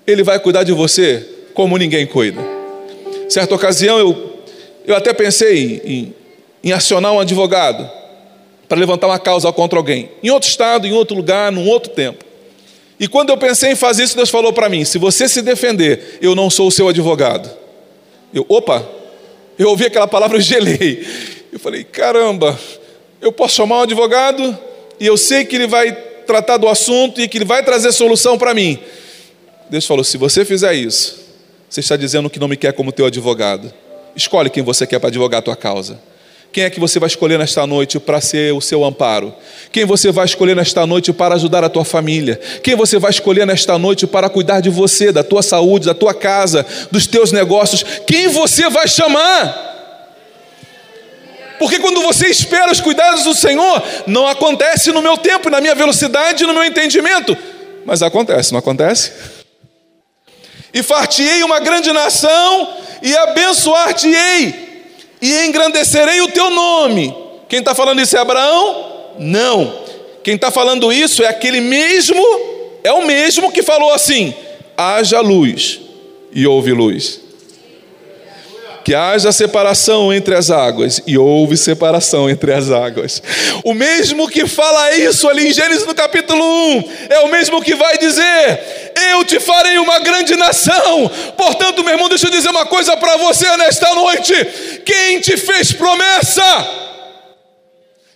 ele 0.07 0.23
vai 0.23 0.38
cuidar 0.38 0.62
de 0.62 0.73
você 0.73 1.26
como 1.55 1.76
ninguém 1.76 2.07
cuida. 2.07 2.40
Certa 3.28 3.52
ocasião 3.52 3.99
eu, 3.99 4.45
eu 4.87 4.95
até 4.95 5.12
pensei 5.12 5.83
em, 5.85 6.14
em 6.62 6.73
acionar 6.73 7.12
um 7.12 7.19
advogado 7.19 7.90
para 8.69 8.78
levantar 8.78 9.09
uma 9.09 9.19
causa 9.19 9.52
contra 9.52 9.76
alguém, 9.76 10.09
em 10.23 10.31
outro 10.31 10.49
estado, 10.49 10.87
em 10.87 10.93
outro 10.93 11.16
lugar, 11.16 11.50
num 11.50 11.69
outro 11.69 11.90
tempo. 11.90 12.25
E 12.98 13.06
quando 13.06 13.30
eu 13.30 13.36
pensei 13.36 13.72
em 13.72 13.76
fazer 13.76 14.04
isso, 14.04 14.16
Deus 14.16 14.30
falou 14.30 14.52
para 14.52 14.68
mim: 14.68 14.84
se 14.84 14.98
você 14.98 15.28
se 15.28 15.42
defender, 15.42 16.18
eu 16.20 16.34
não 16.34 16.48
sou 16.48 16.68
o 16.68 16.72
seu 16.72 16.88
advogado. 16.88 17.50
Eu, 18.32 18.44
opa, 18.48 18.86
eu 19.58 19.68
ouvi 19.68 19.86
aquela 19.86 20.06
palavra, 20.06 20.38
eu 20.38 20.40
gelei. 20.40 21.06
Eu 21.52 21.58
falei: 21.58 21.84
caramba, 21.84 22.58
eu 23.20 23.32
posso 23.32 23.56
chamar 23.56 23.78
um 23.78 23.82
advogado 23.82 24.58
e 24.98 25.06
eu 25.06 25.16
sei 25.16 25.44
que 25.44 25.56
ele 25.56 25.66
vai 25.66 25.92
tratar 26.26 26.56
do 26.56 26.68
assunto 26.68 27.20
e 27.20 27.28
que 27.28 27.38
ele 27.38 27.44
vai 27.44 27.62
trazer 27.62 27.92
solução 27.92 28.38
para 28.38 28.54
mim. 28.54 28.78
Deus 29.68 29.86
falou: 29.86 30.04
se 30.04 30.16
você 30.16 30.44
fizer 30.44 30.74
isso, 30.74 31.18
você 31.68 31.80
está 31.80 31.96
dizendo 31.96 32.30
que 32.30 32.38
não 32.38 32.48
me 32.48 32.56
quer 32.56 32.72
como 32.72 32.92
teu 32.92 33.06
advogado. 33.06 33.72
Escolhe 34.14 34.48
quem 34.48 34.62
você 34.62 34.86
quer 34.86 34.98
para 34.98 35.08
advogar 35.08 35.40
a 35.40 35.42
tua 35.42 35.56
causa. 35.56 36.00
Quem 36.56 36.64
é 36.64 36.70
que 36.70 36.80
você 36.80 36.98
vai 36.98 37.06
escolher 37.06 37.38
nesta 37.38 37.66
noite 37.66 38.00
para 38.00 38.18
ser 38.18 38.54
o 38.54 38.62
seu 38.62 38.82
amparo? 38.82 39.30
Quem 39.70 39.84
você 39.84 40.10
vai 40.10 40.25
escolher 40.25 40.56
nesta 40.56 40.86
noite 40.86 41.12
para 41.12 41.34
ajudar 41.34 41.62
a 41.62 41.68
tua 41.68 41.84
família? 41.84 42.40
Quem 42.62 42.75
você 42.75 42.98
vai 42.98 43.10
escolher 43.10 43.46
nesta 43.46 43.78
noite 43.78 44.06
para 44.06 44.30
cuidar 44.30 44.62
de 44.62 44.70
você, 44.70 45.12
da 45.12 45.22
tua 45.22 45.42
saúde, 45.42 45.84
da 45.84 45.92
tua 45.92 46.14
casa, 46.14 46.64
dos 46.90 47.06
teus 47.06 47.30
negócios? 47.30 47.84
Quem 48.06 48.28
você 48.28 48.70
vai 48.70 48.88
chamar? 48.88 49.54
Porque 51.58 51.78
quando 51.78 52.00
você 52.00 52.28
espera 52.28 52.72
os 52.72 52.80
cuidados 52.80 53.25
do 53.25 53.34
Senhor, 53.34 53.82
não 54.06 54.26
acontece 54.26 54.90
no 54.92 55.02
meu 55.02 55.18
tempo, 55.18 55.50
na 55.50 55.60
minha 55.60 55.75
velocidade, 55.75 56.46
no 56.46 56.54
meu 56.54 56.64
entendimento, 56.64 57.36
mas 57.84 58.00
acontece, 58.00 58.52
não 58.52 58.60
acontece? 58.60 59.12
E 60.72 60.82
fartiei 60.82 61.42
uma 61.42 61.60
grande 61.60 61.92
nação 61.92 62.78
e 63.02 63.14
abençoar-te-ei 63.14 64.65
e 65.20 65.46
engrandecerei 65.46 66.20
o 66.20 66.28
teu 66.28 66.50
nome. 66.50 67.14
Quem 67.49 67.61
está 67.61 67.75
falando 67.75 68.00
isso 68.00 68.16
é 68.16 68.20
Abraão? 68.20 69.14
Não. 69.18 69.87
Quem 70.23 70.35
está 70.35 70.50
falando 70.50 70.92
isso 70.92 71.23
é 71.23 71.28
aquele 71.28 71.61
mesmo, 71.61 72.23
é 72.82 72.92
o 72.92 73.06
mesmo 73.06 73.52
que 73.52 73.62
falou 73.62 73.92
assim: 73.92 74.35
haja 74.76 75.20
luz 75.20 75.80
e 76.32 76.46
houve 76.46 76.73
luz 76.73 77.26
que 78.87 78.94
haja 78.94 79.32
separação 79.32 80.14
entre 80.14 80.32
as 80.32 80.49
águas, 80.49 81.02
e 81.08 81.18
houve 81.18 81.56
separação 81.56 82.30
entre 82.30 82.52
as 82.52 82.70
águas. 82.70 83.20
O 83.64 83.75
mesmo 83.75 84.28
que 84.28 84.46
fala 84.46 84.94
isso 84.94 85.28
ali 85.28 85.49
em 85.49 85.52
Gênesis 85.52 85.85
no 85.85 85.92
capítulo 85.92 86.40
1, 86.44 86.85
é 87.11 87.18
o 87.18 87.28
mesmo 87.28 87.61
que 87.61 87.75
vai 87.75 87.99
dizer: 87.99 88.86
Eu 89.12 89.24
te 89.24 89.38
farei 89.38 89.78
uma 89.78 89.98
grande 89.98 90.34
nação. 90.36 91.10
Portanto, 91.36 91.84
meu 91.84 91.92
irmão, 91.92 92.08
deixa 92.08 92.26
eu 92.26 92.30
dizer 92.30 92.48
uma 92.48 92.66
coisa 92.66 92.96
para 92.96 93.16
você 93.18 93.56
nesta 93.56 93.94
noite: 93.94 94.34
quem 94.84 95.20
te 95.20 95.36
fez 95.36 95.72
promessa? 95.72 96.42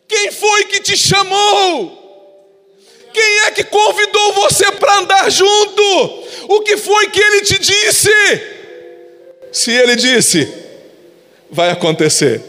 Quem 0.08 0.32
foi 0.32 0.64
que 0.64 0.80
te 0.80 0.96
chamou? 0.96 1.99
Quem 3.12 3.38
é 3.46 3.50
que 3.50 3.64
convidou 3.64 4.32
você 4.34 4.72
para 4.72 4.99
andar 4.99 5.30
junto? 5.30 5.82
O 6.49 6.60
que 6.62 6.76
foi 6.76 7.08
que 7.10 7.20
ele 7.20 7.42
te 7.42 7.58
disse? 7.58 8.10
Se 9.52 9.72
ele 9.72 9.96
disse, 9.96 10.49
vai 11.50 11.70
acontecer. 11.70 12.40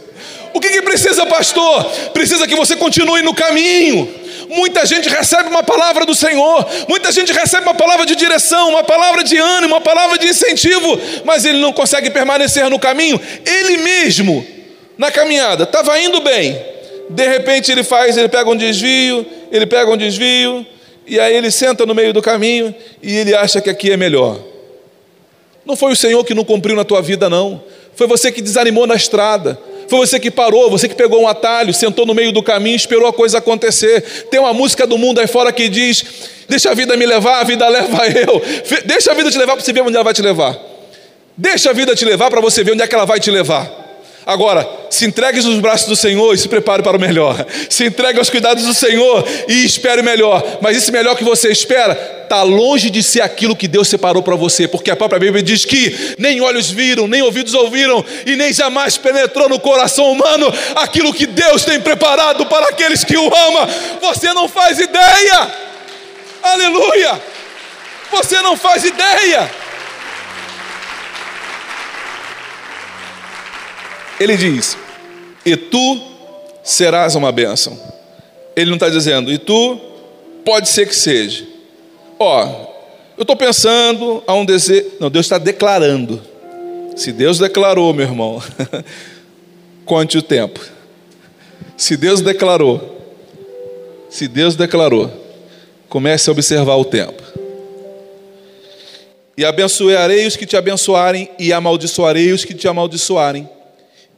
O 0.54 0.60
que, 0.60 0.70
que 0.70 0.82
precisa, 0.82 1.26
pastor? 1.26 1.86
Precisa 2.14 2.48
que 2.48 2.56
você 2.56 2.76
continue 2.76 3.22
no 3.22 3.34
caminho. 3.34 4.21
Muita 4.52 4.86
gente 4.86 5.08
recebe 5.08 5.50
uma 5.50 5.64
palavra 5.64 6.06
do 6.06 6.14
Senhor, 6.14 6.68
muita 6.90 7.10
gente 7.12 7.32
recebe 7.32 7.64
uma 7.64 7.74
palavra 7.74 8.06
de 8.06 8.16
direção, 8.16 8.70
uma 8.70 8.84
palavra 8.84 9.24
de 9.24 9.38
ânimo, 9.38 9.76
uma 9.76 9.82
palavra 9.82 10.18
de 10.18 10.28
incentivo, 10.28 11.00
mas 11.24 11.46
ele 11.46 11.60
não 11.60 11.72
consegue 11.72 12.10
permanecer 12.10 12.70
no 12.70 12.78
caminho. 12.78 13.20
Ele 13.46 13.78
mesmo, 13.78 14.46
na 14.98 15.10
caminhada, 15.10 15.64
estava 15.64 15.98
indo 16.00 16.20
bem, 16.20 16.62
de 17.10 17.28
repente 17.28 17.72
ele 17.72 17.82
faz, 17.82 18.18
ele 18.18 18.28
pega 18.28 18.50
um 18.50 18.56
desvio, 18.58 19.26
ele 19.50 19.66
pega 19.66 19.90
um 19.90 19.96
desvio, 19.96 20.66
e 21.08 21.18
aí 21.18 21.34
ele 21.34 21.50
senta 21.50 21.86
no 21.86 21.96
meio 21.96 22.14
do 22.14 22.22
caminho 22.22 22.76
e 23.02 23.16
ele 23.16 23.34
acha 23.34 23.62
que 23.62 23.70
aqui 23.70 23.92
é 23.92 23.98
melhor. 23.98 24.38
Não 25.66 25.76
foi 25.76 25.94
o 25.94 25.96
Senhor 25.96 26.24
que 26.24 26.34
não 26.34 26.44
cumpriu 26.44 26.76
na 26.76 26.84
tua 26.84 27.02
vida, 27.02 27.30
não. 27.30 27.64
Foi 27.96 28.08
você 28.08 28.32
que 28.32 28.42
desanimou 28.42 28.86
na 28.86 28.96
estrada. 28.96 29.58
Foi 29.92 30.00
você 30.08 30.22
que 30.22 30.32
parou, 30.32 30.70
você 30.70 30.88
que 30.88 30.96
pegou 30.96 31.22
um 31.22 31.28
atalho, 31.28 31.74
sentou 31.74 32.06
no 32.06 32.14
meio 32.14 32.32
do 32.32 32.42
caminho, 32.42 32.78
esperou 32.78 33.10
a 33.10 33.12
coisa 33.12 33.40
acontecer. 33.40 34.00
Tem 34.32 34.40
uma 34.40 34.54
música 34.54 34.88
do 34.88 34.98
mundo 34.98 35.20
aí 35.20 35.28
fora 35.28 35.52
que 35.52 35.68
diz: 35.68 36.06
Deixa 36.48 36.72
a 36.72 36.74
vida 36.74 36.96
me 36.96 37.06
levar, 37.06 37.42
a 37.42 37.44
vida 37.44 37.68
leva 37.68 38.08
eu. 38.08 38.42
Deixa 38.86 39.12
a 39.12 39.14
vida 39.14 39.30
te 39.30 39.38
levar 39.38 39.58
para 39.58 39.66
você 39.66 39.74
ver 39.74 39.82
onde 39.82 39.96
ela 39.96 40.04
vai 40.06 40.14
te 40.14 40.22
levar. 40.22 40.58
Deixa 41.36 41.72
a 41.72 41.74
vida 41.74 41.94
te 41.94 42.06
levar 42.06 42.30
para 42.30 42.40
você 42.40 42.64
ver 42.64 42.72
onde 42.72 42.82
é 42.82 42.88
que 42.88 42.96
ela 42.96 43.04
vai 43.04 43.20
te 43.20 43.30
levar. 43.30 43.70
Agora, 44.32 44.66
se 44.90 45.06
entregue 45.06 45.42
nos 45.42 45.60
braços 45.60 45.88
do 45.88 45.96
Senhor 45.96 46.34
e 46.34 46.38
se 46.38 46.48
prepare 46.48 46.82
para 46.82 46.96
o 46.96 47.00
melhor. 47.00 47.46
Se 47.70 47.86
entregue 47.86 48.18
aos 48.18 48.30
cuidados 48.30 48.64
do 48.64 48.74
Senhor 48.74 49.28
e 49.48 49.66
espere 49.66 50.00
o 50.00 50.04
melhor. 50.04 50.60
Mas 50.62 50.78
esse 50.78 50.90
melhor 50.90 51.18
que 51.18 51.24
você 51.24 51.52
espera 51.52 52.20
está 52.24 52.44
longe 52.44 52.90
de 52.90 53.04
ser 53.04 53.20
aquilo 53.20 53.58
que 53.58 53.68
Deus 53.68 53.90
separou 53.90 54.24
para 54.24 54.38
você, 54.38 54.66
porque 54.66 54.90
a 54.90 54.96
própria 54.96 55.20
Bíblia 55.20 55.44
diz 55.44 55.66
que 55.66 56.16
nem 56.18 56.40
olhos 56.40 56.70
viram, 56.70 57.06
nem 57.06 57.22
ouvidos 57.22 57.54
ouviram 57.54 58.06
e 58.26 58.38
nem 58.38 58.54
jamais 58.54 58.98
penetrou 58.98 59.50
no 59.50 59.60
coração 59.60 60.10
humano 60.10 60.48
aquilo 60.78 61.14
que 61.14 61.26
Deus 61.26 61.66
tem 61.66 61.82
preparado 61.82 62.46
para 62.46 62.70
aqueles 62.70 63.04
que 63.04 63.18
o 63.18 63.26
amam. 63.26 63.68
Você 64.02 64.34
não 64.34 64.48
faz 64.48 64.80
ideia. 64.80 65.54
Aleluia! 66.42 67.22
Você 68.12 68.42
não 68.42 68.56
faz 68.56 68.86
ideia. 68.86 69.52
Ele 74.22 74.38
diz: 74.38 74.78
E 75.44 75.58
tu 75.58 76.00
serás 76.64 77.16
uma 77.16 77.32
bênção. 77.32 77.76
Ele 78.56 78.70
não 78.70 78.76
está 78.76 78.88
dizendo, 78.88 79.32
e 79.32 79.40
tu 79.40 79.80
pode 80.46 80.70
ser 80.70 80.88
que 80.88 80.96
seja. 80.96 81.44
Ó, 82.20 82.46
eu 83.18 83.24
estou 83.24 83.36
pensando 83.36 84.24
a 84.28 84.36
um 84.36 84.46
desejo. 84.46 84.92
Não, 85.00 85.10
Deus 85.10 85.26
está 85.26 85.40
declarando. 85.40 86.22
Se 86.96 87.12
Deus 87.12 87.40
declarou, 87.40 87.92
meu 87.96 88.06
irmão, 88.06 88.44
conte 89.86 90.20
o 90.20 90.22
tempo. 90.22 90.60
Se 91.76 91.98
Deus 91.98 92.22
declarou, 92.22 93.02
se 94.08 94.28
Deus 94.28 94.56
declarou, 94.56 95.10
comece 95.90 96.30
a 96.30 96.34
observar 96.34 96.76
o 96.76 96.86
tempo. 96.86 97.24
E 99.36 99.44
abençoarei 99.44 100.28
os 100.28 100.36
que 100.36 100.46
te 100.46 100.56
abençoarem, 100.56 101.28
e 101.40 101.52
amaldiçoarei 101.52 102.32
os 102.32 102.46
que 102.46 102.54
te 102.54 102.68
amaldiçoarem 102.68 103.50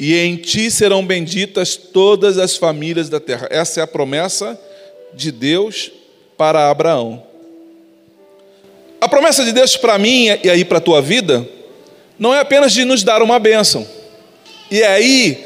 e 0.06 0.20
em 0.20 0.36
ti 0.36 0.70
serão 0.70 1.06
benditas 1.06 1.78
todas 1.78 2.38
as 2.38 2.58
famílias 2.58 3.08
da 3.08 3.22
terra. 3.22 3.48
Essa 3.50 3.80
é 3.80 3.84
a 3.84 3.88
promessa 3.88 4.60
de 5.14 5.32
Deus 5.32 5.94
para 6.38 6.70
Abraão. 6.70 7.24
A 9.00 9.08
promessa 9.08 9.46
de 9.46 9.54
Deus 9.54 9.78
para 9.78 9.98
mim 9.98 10.26
e 10.44 10.50
aí 10.50 10.66
para 10.66 10.80
a 10.80 10.82
tua 10.82 11.02
vida 11.02 11.48
não 12.20 12.36
é 12.36 12.42
apenas 12.42 12.74
de 12.74 12.84
nos 12.84 13.02
dar 13.02 13.22
uma 13.22 13.40
bênção. 13.40 13.88
E 14.70 14.82
é 14.82 14.88
aí 14.88 15.46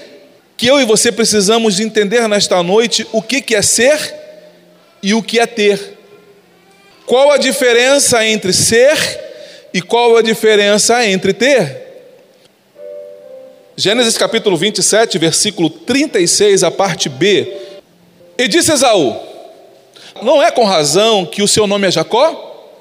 que 0.57 0.65
eu 0.65 0.81
e 0.81 0.85
você 0.85 1.11
precisamos 1.11 1.79
entender 1.79 2.27
nesta 2.27 2.63
noite 2.63 3.05
o 3.11 3.21
que 3.21 3.53
é 3.53 3.61
ser 3.61 4.11
e 5.03 5.13
o 5.13 5.21
que 5.21 5.39
é 5.39 5.45
ter. 5.45 5.99
Qual 7.05 7.29
a 7.29 7.37
diferença 7.37 8.25
entre 8.25 8.51
ser 8.51 8.97
e 9.71 9.83
qual 9.83 10.17
a 10.17 10.23
diferença 10.23 11.05
entre 11.05 11.31
ter? 11.31 11.86
Gênesis 13.79 14.17
capítulo 14.17 14.57
27, 14.57 15.19
versículo 15.19 15.69
36, 15.69 16.63
a 16.63 16.71
parte 16.71 17.07
B. 17.09 17.47
E 18.35 18.47
disse 18.47 18.71
Esaú: 18.71 19.15
Não 20.23 20.41
é 20.41 20.49
com 20.49 20.63
razão 20.63 21.27
que 21.27 21.43
o 21.43 21.47
seu 21.47 21.67
nome 21.67 21.87
é 21.87 21.91
Jacó? 21.91 22.73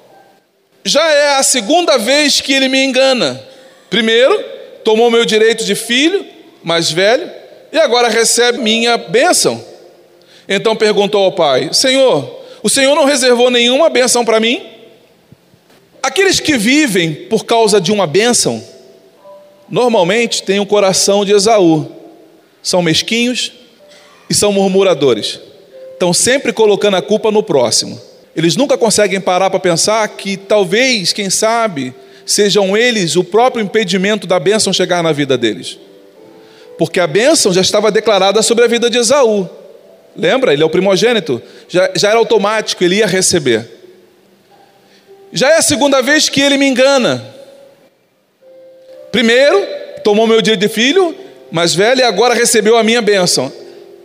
Já 0.82 1.06
é 1.06 1.36
a 1.36 1.42
segunda 1.42 1.98
vez 1.98 2.40
que 2.40 2.54
ele 2.54 2.66
me 2.68 2.82
engana. 2.82 3.38
Primeiro, 3.90 4.42
tomou 4.84 5.10
meu 5.10 5.26
direito 5.26 5.66
de 5.66 5.74
filho, 5.74 6.24
mais 6.64 6.90
velho, 6.90 7.30
e 7.70 7.76
agora 7.76 8.08
recebe 8.08 8.56
minha 8.56 8.96
bênção. 8.96 9.62
Então 10.48 10.74
perguntou 10.74 11.24
ao 11.24 11.32
pai: 11.32 11.68
Senhor, 11.74 12.40
o 12.62 12.70
Senhor 12.70 12.94
não 12.94 13.04
reservou 13.04 13.50
nenhuma 13.50 13.90
bênção 13.90 14.24
para 14.24 14.40
mim? 14.40 14.64
Aqueles 16.02 16.40
que 16.40 16.56
vivem 16.56 17.12
por 17.12 17.44
causa 17.44 17.78
de 17.78 17.92
uma 17.92 18.06
bênção, 18.06 18.64
normalmente 19.68 20.42
têm 20.42 20.60
o 20.60 20.66
coração 20.66 21.24
de 21.24 21.32
Esaú. 21.32 21.90
São 22.62 22.82
mesquinhos 22.82 23.52
e 24.28 24.34
são 24.34 24.52
murmuradores. 24.52 25.40
Estão 25.92 26.12
sempre 26.12 26.52
colocando 26.52 26.96
a 26.96 27.02
culpa 27.02 27.30
no 27.30 27.42
próximo. 27.42 28.00
Eles 28.34 28.56
nunca 28.56 28.76
conseguem 28.76 29.20
parar 29.20 29.48
para 29.48 29.58
pensar 29.58 30.06
que 30.08 30.36
talvez, 30.36 31.12
quem 31.12 31.30
sabe, 31.30 31.94
sejam 32.26 32.76
eles 32.76 33.16
o 33.16 33.24
próprio 33.24 33.62
impedimento 33.62 34.26
da 34.26 34.38
bênção 34.38 34.72
chegar 34.72 35.02
na 35.02 35.12
vida 35.12 35.38
deles. 35.38 35.78
Porque 36.76 37.00
a 37.00 37.06
bênção 37.06 37.52
já 37.52 37.62
estava 37.62 37.90
declarada 37.90 38.42
sobre 38.42 38.64
a 38.64 38.68
vida 38.68 38.90
de 38.90 38.98
Esaú. 38.98 39.48
Lembra? 40.14 40.52
Ele 40.52 40.62
é 40.62 40.66
o 40.66 40.70
primogênito. 40.70 41.40
Já, 41.68 41.90
já 41.94 42.10
era 42.10 42.18
automático, 42.18 42.82
ele 42.84 42.96
ia 42.96 43.06
receber. 43.06 43.70
Já 45.32 45.50
é 45.52 45.58
a 45.58 45.62
segunda 45.62 46.02
vez 46.02 46.28
que 46.28 46.40
ele 46.40 46.58
me 46.58 46.66
engana. 46.66 47.35
Primeiro, 49.10 49.66
tomou 50.02 50.26
meu 50.26 50.40
direito 50.42 50.60
de 50.60 50.68
filho, 50.68 51.14
mais 51.50 51.74
velho, 51.74 52.00
e 52.00 52.02
agora 52.02 52.34
recebeu 52.34 52.76
a 52.76 52.82
minha 52.82 53.00
bênção. 53.00 53.52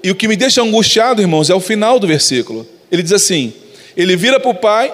E 0.03 0.09
o 0.09 0.15
que 0.15 0.27
me 0.27 0.35
deixa 0.35 0.61
angustiado, 0.61 1.21
irmãos, 1.21 1.49
é 1.49 1.55
o 1.55 1.59
final 1.59 1.99
do 1.99 2.07
versículo. 2.07 2.67
Ele 2.91 3.03
diz 3.03 3.11
assim: 3.11 3.53
ele 3.95 4.15
vira 4.15 4.39
para 4.39 4.49
o 4.49 4.55
pai, 4.55 4.93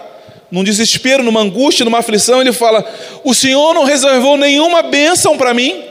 num 0.52 0.64
desespero, 0.64 1.24
numa 1.24 1.42
angústia, 1.42 1.86
numa 1.86 2.00
aflição, 2.00 2.42
ele 2.42 2.52
fala: 2.52 2.86
O 3.24 3.34
Senhor 3.34 3.74
não 3.74 3.84
reservou 3.84 4.38
nenhuma 4.38 4.82
bênção 4.82 5.38
para 5.38 5.54
mim, 5.54 5.84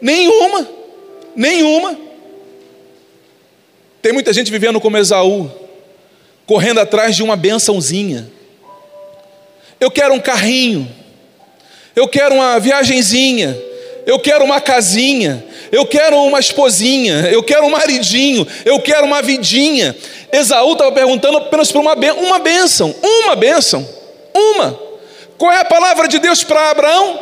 nenhuma, 0.00 0.68
nenhuma. 1.34 1.96
Tem 4.02 4.12
muita 4.12 4.32
gente 4.32 4.50
vivendo 4.50 4.80
como 4.80 4.96
Esaú, 4.96 5.50
correndo 6.46 6.80
atrás 6.80 7.14
de 7.14 7.22
uma 7.22 7.36
bençãozinha. 7.36 8.30
Eu 9.78 9.90
quero 9.90 10.14
um 10.14 10.20
carrinho, 10.20 10.88
eu 11.94 12.08
quero 12.08 12.34
uma 12.34 12.58
viagenzinha, 12.58 13.56
eu 14.06 14.18
quero 14.18 14.44
uma 14.44 14.60
casinha, 14.60 15.44
eu 15.72 15.86
quero 15.86 16.16
uma 16.16 16.40
esposinha, 16.40 17.28
eu 17.30 17.42
quero 17.42 17.66
um 17.66 17.70
maridinho, 17.70 18.46
eu 18.64 18.80
quero 18.80 19.06
uma 19.06 19.22
vidinha. 19.22 19.96
Esaú 20.32 20.72
estava 20.72 20.92
perguntando 20.92 21.38
apenas 21.38 21.70
por 21.70 21.80
uma, 21.80 21.94
uma 21.94 22.38
bênção, 22.38 22.94
uma 23.02 23.36
bênção, 23.36 23.88
uma. 24.34 24.78
Qual 25.38 25.52
é 25.52 25.60
a 25.60 25.64
palavra 25.64 26.06
de 26.06 26.18
Deus 26.18 26.44
para 26.44 26.70
Abraão? 26.70 27.18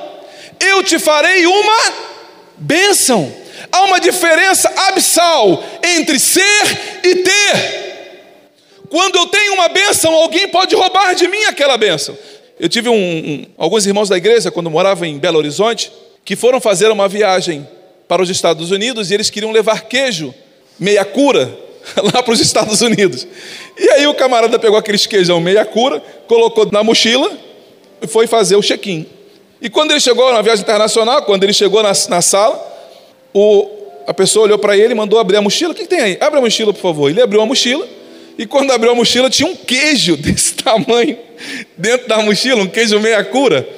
Eu 0.59 0.83
te 0.83 0.99
farei 0.99 1.47
uma 1.47 1.93
bênção. 2.57 3.33
Há 3.71 3.83
uma 3.83 4.01
diferença 4.01 4.73
abissal 4.89 5.63
entre 5.83 6.19
ser 6.19 7.01
e 7.05 7.15
ter. 7.17 7.89
Quando 8.89 9.17
eu 9.17 9.27
tenho 9.27 9.55
uma 9.55 9.69
bênção, 9.69 10.15
alguém 10.15 10.49
pode 10.49 10.75
roubar 10.75 11.15
de 11.15 11.29
mim 11.29 11.45
aquela 11.45 11.77
bênção. 11.77 12.17
Eu 12.61 12.69
tive 12.69 12.89
um, 12.89 12.95
um, 12.95 13.47
alguns 13.57 13.87
irmãos 13.87 14.09
da 14.09 14.17
igreja, 14.17 14.51
quando 14.51 14.69
morava 14.69 15.07
em 15.07 15.17
Belo 15.17 15.39
Horizonte, 15.39 15.93
que 16.25 16.35
foram 16.35 16.61
fazer 16.61 16.91
uma 16.91 17.09
viagem 17.09 17.67
para 18.09 18.21
os 18.23 18.29
Estados 18.29 18.71
Unidos 18.71 19.11
e 19.11 19.15
eles 19.15 19.31
queriam 19.31 19.53
levar 19.53 19.83
queijo, 19.83 20.35
meia 20.79 21.05
cura, 21.05 21.57
lá 22.13 22.23
para 22.23 22.33
os 22.33 22.41
Estados 22.41 22.81
Unidos. 22.81 23.27
E 23.79 23.89
aí 23.91 24.07
o 24.07 24.15
camarada 24.15 24.59
pegou 24.59 24.77
aqueles 24.77 25.07
queijão 25.07 25.41
meia 25.41 25.65
cura, 25.65 26.03
colocou 26.27 26.69
na 26.73 26.83
mochila 26.83 27.31
e 28.03 28.07
foi 28.07 28.27
fazer 28.27 28.57
o 28.57 28.63
check-in. 28.63 29.07
E 29.61 29.71
quando 29.71 29.93
ele 29.93 30.01
chegou 30.01 30.33
na 30.33 30.43
viagem 30.43 30.63
internacional, 30.63 31.23
quando 31.23 31.45
ele 31.45 31.53
chegou 31.53 31.83
na, 31.83 31.93
na 32.09 32.23
sala, 32.23 32.61
o, 33.33 33.69
a 34.07 34.15
pessoa 34.15 34.47
olhou 34.47 34.59
para 34.59 34.77
ele 34.77 34.95
e 34.95 34.97
mandou 34.97 35.19
abrir 35.19 35.37
a 35.37 35.43
mochila. 35.43 35.73
O 35.73 35.75
que, 35.75 35.83
que 35.83 35.89
tem 35.89 36.01
aí? 36.01 36.19
Abre 36.21 36.39
a 36.39 36.43
mochila, 36.43 36.73
por 36.73 36.81
favor. 36.81 37.11
Ele 37.11 37.21
abriu 37.21 37.41
a 37.41 37.47
mochila 37.47 37.87
e 38.37 38.47
quando 38.47 38.73
abriu 38.73 38.93
a 38.93 38.95
mochila 38.95 39.31
tinha 39.31 39.49
um 39.49 39.55
queijo 39.55 40.17
desse 40.19 40.55
tamanho 40.55 41.28
dentro 41.77 42.09
da 42.09 42.23
mochila, 42.23 42.63
um 42.63 42.67
queijo 42.67 42.99
meia 43.01 43.23
cura. 43.25 43.69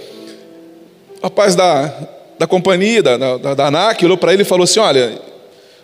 O 1.20 1.24
rapaz 1.24 1.54
da, 1.54 1.92
da 2.38 2.46
companhia, 2.46 3.02
da, 3.02 3.16
da, 3.16 3.54
da 3.54 3.66
ANAC, 3.66 4.04
olhou 4.04 4.16
para 4.16 4.32
ele 4.32 4.42
e 4.42 4.46
falou 4.46 4.64
assim: 4.64 4.80
Olha, 4.80 5.20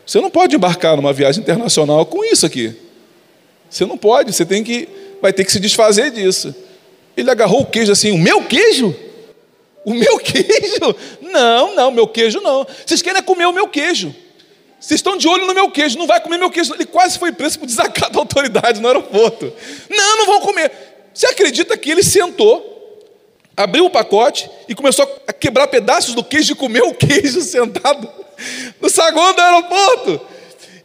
você 0.06 0.20
não 0.20 0.30
pode 0.30 0.54
embarcar 0.54 0.96
numa 0.96 1.12
viagem 1.12 1.42
internacional 1.42 2.06
com 2.06 2.24
isso 2.24 2.46
aqui. 2.46 2.74
Você 3.68 3.84
não 3.84 3.98
pode, 3.98 4.32
você 4.32 4.44
tem 4.44 4.62
que, 4.62 4.88
vai 5.20 5.32
ter 5.32 5.44
que 5.44 5.52
se 5.52 5.58
desfazer 5.58 6.10
disso. 6.10 6.54
Ele 7.16 7.30
agarrou 7.30 7.62
o 7.62 7.66
queijo 7.66 7.90
assim, 7.90 8.12
o 8.12 8.18
meu 8.18 8.42
queijo? 8.42 8.94
O 9.84 9.92
meu 9.92 10.18
queijo? 10.20 10.94
Não, 11.20 11.74
não, 11.74 11.90
meu 11.90 12.06
queijo 12.06 12.40
não. 12.40 12.66
Vocês 12.84 13.02
querem 13.02 13.22
comer 13.22 13.46
o 13.46 13.52
meu 13.52 13.66
queijo. 13.66 14.14
Vocês 14.78 14.98
estão 14.98 15.16
de 15.16 15.26
olho 15.26 15.46
no 15.46 15.54
meu 15.54 15.70
queijo, 15.70 15.98
não 15.98 16.06
vai 16.06 16.20
comer 16.20 16.38
meu 16.38 16.50
queijo. 16.50 16.74
Ele 16.74 16.84
quase 16.84 17.18
foi 17.18 17.32
preso 17.32 17.58
por 17.58 17.66
desacato 17.66 18.12
da 18.12 18.20
autoridade 18.20 18.80
no 18.80 18.86
aeroporto. 18.86 19.52
Não, 19.90 20.18
não 20.18 20.26
vão 20.26 20.40
comer. 20.40 20.70
Você 21.16 21.28
acredita 21.28 21.78
que 21.78 21.90
ele 21.90 22.02
sentou, 22.02 23.02
abriu 23.56 23.86
o 23.86 23.90
pacote 23.90 24.50
e 24.68 24.74
começou 24.74 25.10
a 25.26 25.32
quebrar 25.32 25.66
pedaços 25.66 26.14
do 26.14 26.22
queijo 26.22 26.52
e 26.52 26.54
comer 26.54 26.82
o 26.82 26.92
queijo 26.92 27.40
sentado 27.40 28.06
no 28.78 28.90
saguão 28.90 29.32
do 29.32 29.40
aeroporto? 29.40 30.20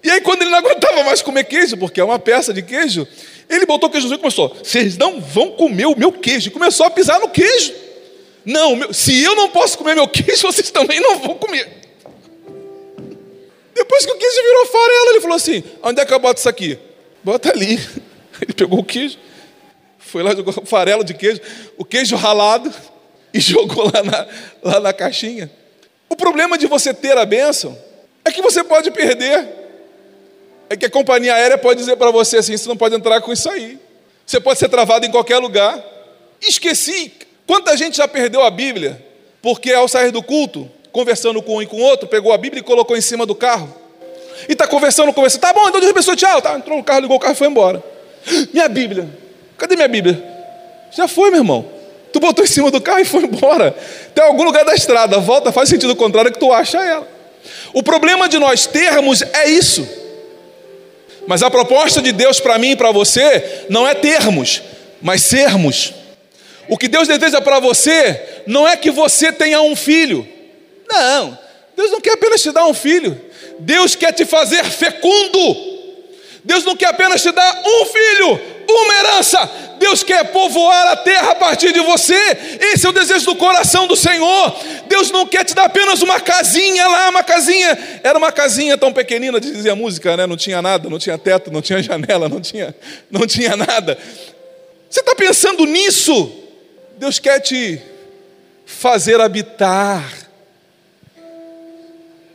E 0.01 0.09
aí, 0.09 0.21
quando 0.21 0.43
ele 0.43 0.51
não 0.51 0.59
aguentava 0.59 1.03
mais 1.03 1.21
comer 1.21 1.43
queijo, 1.43 1.75
porque 1.75 1.99
é 1.99 2.03
uma 2.03 2.17
peça 2.17 2.53
de 2.53 2.61
queijo, 2.61 3.05
ele 3.49 3.65
botou 3.65 3.89
o 3.89 3.91
queijo 3.91 4.07
e 4.07 4.17
começou: 4.17 4.55
Vocês 4.63 4.95
não 4.95 5.19
vão 5.19 5.51
comer 5.51 5.87
o 5.87 5.99
meu 5.99 6.13
queijo. 6.13 6.47
E 6.47 6.51
começou 6.51 6.85
a 6.85 6.89
pisar 6.89 7.19
no 7.19 7.27
queijo. 7.27 7.73
Não, 8.45 8.73
meu, 8.73 8.93
se 8.93 9.21
eu 9.21 9.35
não 9.35 9.49
posso 9.49 9.77
comer 9.77 9.95
meu 9.95 10.07
queijo, 10.07 10.43
vocês 10.47 10.71
também 10.71 11.01
não 11.01 11.19
vão 11.19 11.35
comer. 11.35 11.67
Depois 13.75 14.05
que 14.05 14.11
o 14.13 14.17
queijo 14.17 14.41
virou 14.41 14.65
farelo, 14.67 15.09
ele 15.09 15.19
falou 15.19 15.35
assim: 15.35 15.61
Onde 15.83 15.99
é 15.99 16.05
que 16.05 16.13
eu 16.13 16.19
boto 16.19 16.39
isso 16.39 16.47
aqui? 16.47 16.79
Bota 17.21 17.51
ali. 17.51 17.77
Ele 18.41 18.53
pegou 18.53 18.79
o 18.79 18.83
queijo, 18.83 19.19
foi 20.11 20.21
lá, 20.21 20.35
jogou 20.35 20.53
farelo 20.65 21.03
de 21.03 21.13
queijo, 21.13 21.41
o 21.77 21.85
queijo 21.85 22.15
ralado 22.15 22.71
e 23.33 23.39
jogou 23.39 23.85
lá 23.85 24.03
na, 24.03 24.27
lá 24.61 24.79
na 24.79 24.93
caixinha. 24.93 25.49
O 26.09 26.15
problema 26.15 26.57
de 26.57 26.67
você 26.67 26.93
ter 26.93 27.17
a 27.17 27.25
bênção 27.25 27.77
é 28.25 28.31
que 28.31 28.41
você 28.41 28.63
pode 28.63 28.91
perder. 28.91 29.47
É 30.69 30.75
que 30.75 30.85
a 30.85 30.89
companhia 30.89 31.33
aérea 31.33 31.57
pode 31.57 31.79
dizer 31.79 31.95
para 31.95 32.11
você 32.11 32.37
assim: 32.37 32.55
você 32.55 32.67
não 32.67 32.77
pode 32.77 32.95
entrar 32.95 33.21
com 33.21 33.31
isso 33.31 33.49
aí. 33.49 33.79
Você 34.25 34.39
pode 34.39 34.59
ser 34.59 34.69
travado 34.69 35.05
em 35.05 35.11
qualquer 35.11 35.37
lugar. 35.37 35.81
Esqueci. 36.41 37.13
Quanta 37.47 37.75
gente 37.75 37.97
já 37.97 38.07
perdeu 38.07 38.43
a 38.43 38.49
Bíblia 38.49 39.03
porque 39.41 39.73
ao 39.73 39.87
sair 39.87 40.11
do 40.11 40.21
culto 40.21 40.69
conversando 40.91 41.41
com 41.41 41.57
um 41.57 41.61
e 41.61 41.65
com 41.65 41.77
outro, 41.81 42.07
pegou 42.07 42.33
a 42.33 42.37
Bíblia 42.37 42.59
e 42.59 42.63
colocou 42.63 42.95
em 42.95 43.01
cima 43.01 43.25
do 43.25 43.33
carro. 43.33 43.73
E 44.47 44.53
está 44.53 44.67
conversando, 44.67 45.13
conversando. 45.13 45.41
Tá 45.41 45.53
bom, 45.53 45.67
então 45.67 45.79
Deus 45.79 45.91
abençoe, 45.91 46.15
tchau. 46.15 46.41
Tá, 46.41 46.55
entrou 46.57 46.77
no 46.77 46.83
carro, 46.83 47.01
ligou 47.01 47.17
o 47.17 47.19
carro 47.19 47.33
e 47.33 47.37
foi 47.37 47.47
embora. 47.47 47.83
Minha 48.53 48.67
Bíblia. 48.67 49.09
Cadê 49.61 49.75
minha 49.75 49.87
Bíblia? 49.87 50.19
Já 50.89 51.07
foi, 51.07 51.29
meu 51.29 51.41
irmão. 51.41 51.63
Tu 52.11 52.19
botou 52.19 52.43
em 52.43 52.47
cima 52.47 52.71
do 52.71 52.81
carro 52.81 52.97
e 52.97 53.05
foi 53.05 53.25
embora. 53.25 53.75
Tem 54.15 54.23
algum 54.23 54.41
lugar 54.41 54.65
da 54.65 54.73
estrada, 54.73 55.19
volta, 55.19 55.51
faz 55.51 55.69
sentido 55.69 55.95
contrário 55.95 56.31
que 56.31 56.39
tu 56.39 56.51
acha 56.51 56.79
ela. 56.79 57.07
O 57.71 57.83
problema 57.83 58.27
de 58.27 58.39
nós 58.39 58.65
termos 58.65 59.21
é 59.21 59.47
isso. 59.47 59.87
Mas 61.27 61.43
a 61.43 61.51
proposta 61.51 62.01
de 62.01 62.11
Deus 62.11 62.39
para 62.39 62.57
mim 62.57 62.71
e 62.71 62.75
para 62.75 62.91
você 62.91 63.65
não 63.69 63.87
é 63.87 63.93
termos, 63.93 64.63
mas 64.99 65.21
sermos. 65.21 65.93
O 66.67 66.75
que 66.75 66.87
Deus 66.87 67.07
deseja 67.07 67.39
para 67.39 67.59
você 67.59 68.41
não 68.47 68.67
é 68.67 68.75
que 68.75 68.89
você 68.89 69.31
tenha 69.31 69.61
um 69.61 69.75
filho. 69.75 70.27
Não, 70.91 71.37
Deus 71.77 71.91
não 71.91 72.01
quer 72.01 72.13
apenas 72.13 72.41
te 72.41 72.51
dar 72.51 72.65
um 72.65 72.73
filho, 72.73 73.21
Deus 73.59 73.93
quer 73.95 74.11
te 74.11 74.25
fazer 74.25 74.63
fecundo. 74.63 75.70
Deus 76.43 76.63
não 76.63 76.75
quer 76.75 76.87
apenas 76.87 77.21
te 77.21 77.31
dar 77.31 77.61
um 77.65 77.85
filho, 77.85 78.41
uma 78.67 78.95
herança. 78.95 79.49
Deus 79.77 80.03
quer 80.03 80.25
povoar 80.25 80.87
a 80.89 80.95
terra 80.95 81.31
a 81.31 81.35
partir 81.35 81.73
de 81.73 81.79
você. 81.79 82.13
Esse 82.73 82.85
é 82.85 82.89
o 82.89 82.93
desejo 82.93 83.25
do 83.25 83.35
coração 83.35 83.87
do 83.87 83.95
Senhor. 83.95 84.55
Deus 84.87 85.09
não 85.09 85.25
quer 85.25 85.43
te 85.43 85.55
dar 85.55 85.65
apenas 85.65 86.01
uma 86.03 86.19
casinha 86.19 86.87
lá, 86.87 87.09
uma 87.09 87.23
casinha. 87.23 87.77
Era 88.03 88.17
uma 88.17 88.31
casinha 88.31 88.77
tão 88.77 88.93
pequenina, 88.93 89.39
dizia 89.39 89.71
a 89.71 89.75
música, 89.75 90.15
né? 90.15 90.27
Não 90.27 90.37
tinha 90.37 90.61
nada, 90.61 90.87
não 90.87 90.99
tinha 90.99 91.17
teto, 91.17 91.51
não 91.51 91.61
tinha 91.61 91.81
janela, 91.81 92.29
não 92.29 92.39
tinha, 92.39 92.75
não 93.09 93.25
tinha 93.25 93.55
nada. 93.55 93.97
Você 94.89 94.99
está 94.99 95.15
pensando 95.15 95.65
nisso? 95.65 96.31
Deus 96.97 97.17
quer 97.17 97.39
te 97.39 97.81
fazer 98.65 99.19
habitar 99.19 100.21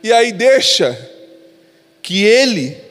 e 0.03 0.13
aí 0.13 0.31
deixa 0.31 0.97
que 2.01 2.23
Ele 2.23 2.86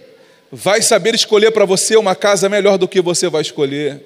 vai 0.51 0.81
saber 0.83 1.15
escolher 1.15 1.51
para 1.51 1.65
você 1.65 1.97
uma 1.97 2.15
casa 2.15 2.49
melhor 2.49 2.79
do 2.79 2.89
que 2.89 3.01
você 3.01 3.29
vai 3.29 3.43
escolher. 3.43 4.05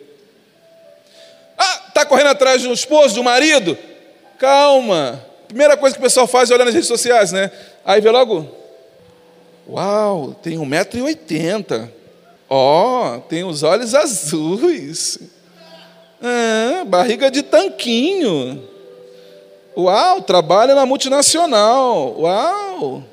Ah, 1.59 1.85
está 1.89 2.07
correndo 2.07 2.29
atrás 2.29 2.63
de 2.63 2.69
um 2.69 2.73
esposo, 2.73 3.15
de 3.15 3.21
um 3.21 3.25
marido? 3.25 3.77
Calma. 4.39 5.25
Primeira 5.47 5.77
coisa 5.77 5.95
que 5.95 6.01
o 6.01 6.03
pessoal 6.03 6.27
faz 6.27 6.51
é 6.51 6.55
olhar 6.55 6.65
nas 6.65 6.75
redes 6.75 6.89
sociais, 6.89 7.33
né? 7.33 7.51
Aí 7.85 8.01
vê 8.01 8.11
logo. 8.11 8.49
Uau, 9.69 10.35
tem 10.43 10.59
1,80m. 10.59 11.91
Ó, 12.49 13.17
oh, 13.17 13.21
tem 13.21 13.45
os 13.45 13.63
olhos 13.63 13.95
azuis. 13.95 15.19
Ah, 16.23 16.85
barriga 16.85 17.31
de 17.31 17.43
tanquinho. 17.43 18.69
Uau, 19.77 20.23
trabalha 20.23 20.75
na 20.75 20.85
multinacional. 20.85 22.17
Uau, 22.19 23.05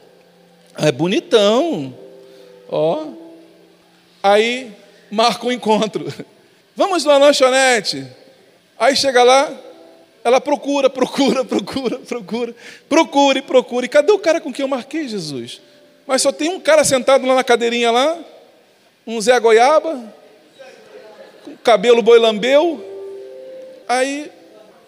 é 0.78 0.92
bonitão. 0.92 1.94
Ó. 2.70 3.17
Aí 4.32 4.72
marca 5.12 5.46
um 5.46 5.52
encontro. 5.52 6.12
Vamos 6.76 7.04
na 7.04 7.18
lanchonete. 7.18 8.06
Aí 8.78 8.96
chega 8.96 9.24
lá, 9.24 9.52
ela 10.24 10.40
procura, 10.40 10.90
procura, 10.90 11.44
procura, 11.46 12.00
procura, 12.00 12.56
procura 12.88 13.40
e 13.40 13.42
procura. 13.42 13.86
E 13.86 13.90
cadê 13.90 14.12
o 14.12 14.20
cara 14.20 14.40
com 14.40 14.54
quem 14.54 14.64
eu 14.64 14.68
marquei, 14.68 15.08
Jesus? 15.08 15.62
Mas 16.06 16.22
só 16.22 16.32
tem 16.32 16.50
um 16.50 16.60
cara 16.60 16.84
sentado 16.84 17.26
lá 17.26 17.36
na 17.36 17.44
cadeirinha 17.44 17.92
lá, 17.92 18.18
um 19.06 19.20
Zé 19.20 19.40
Goiaba, 19.40 20.14
com 21.44 21.58
cabelo 21.58 22.02
boi 22.02 22.20
lambeu. 22.20 22.84
Aí 23.88 24.32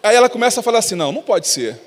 Aí 0.02 0.16
ela 0.16 0.28
começa 0.28 0.60
a 0.60 0.62
falar 0.62 0.78
assim: 0.78 0.94
não, 0.94 1.12
não 1.12 1.22
pode 1.22 1.46
ser. 1.46 1.78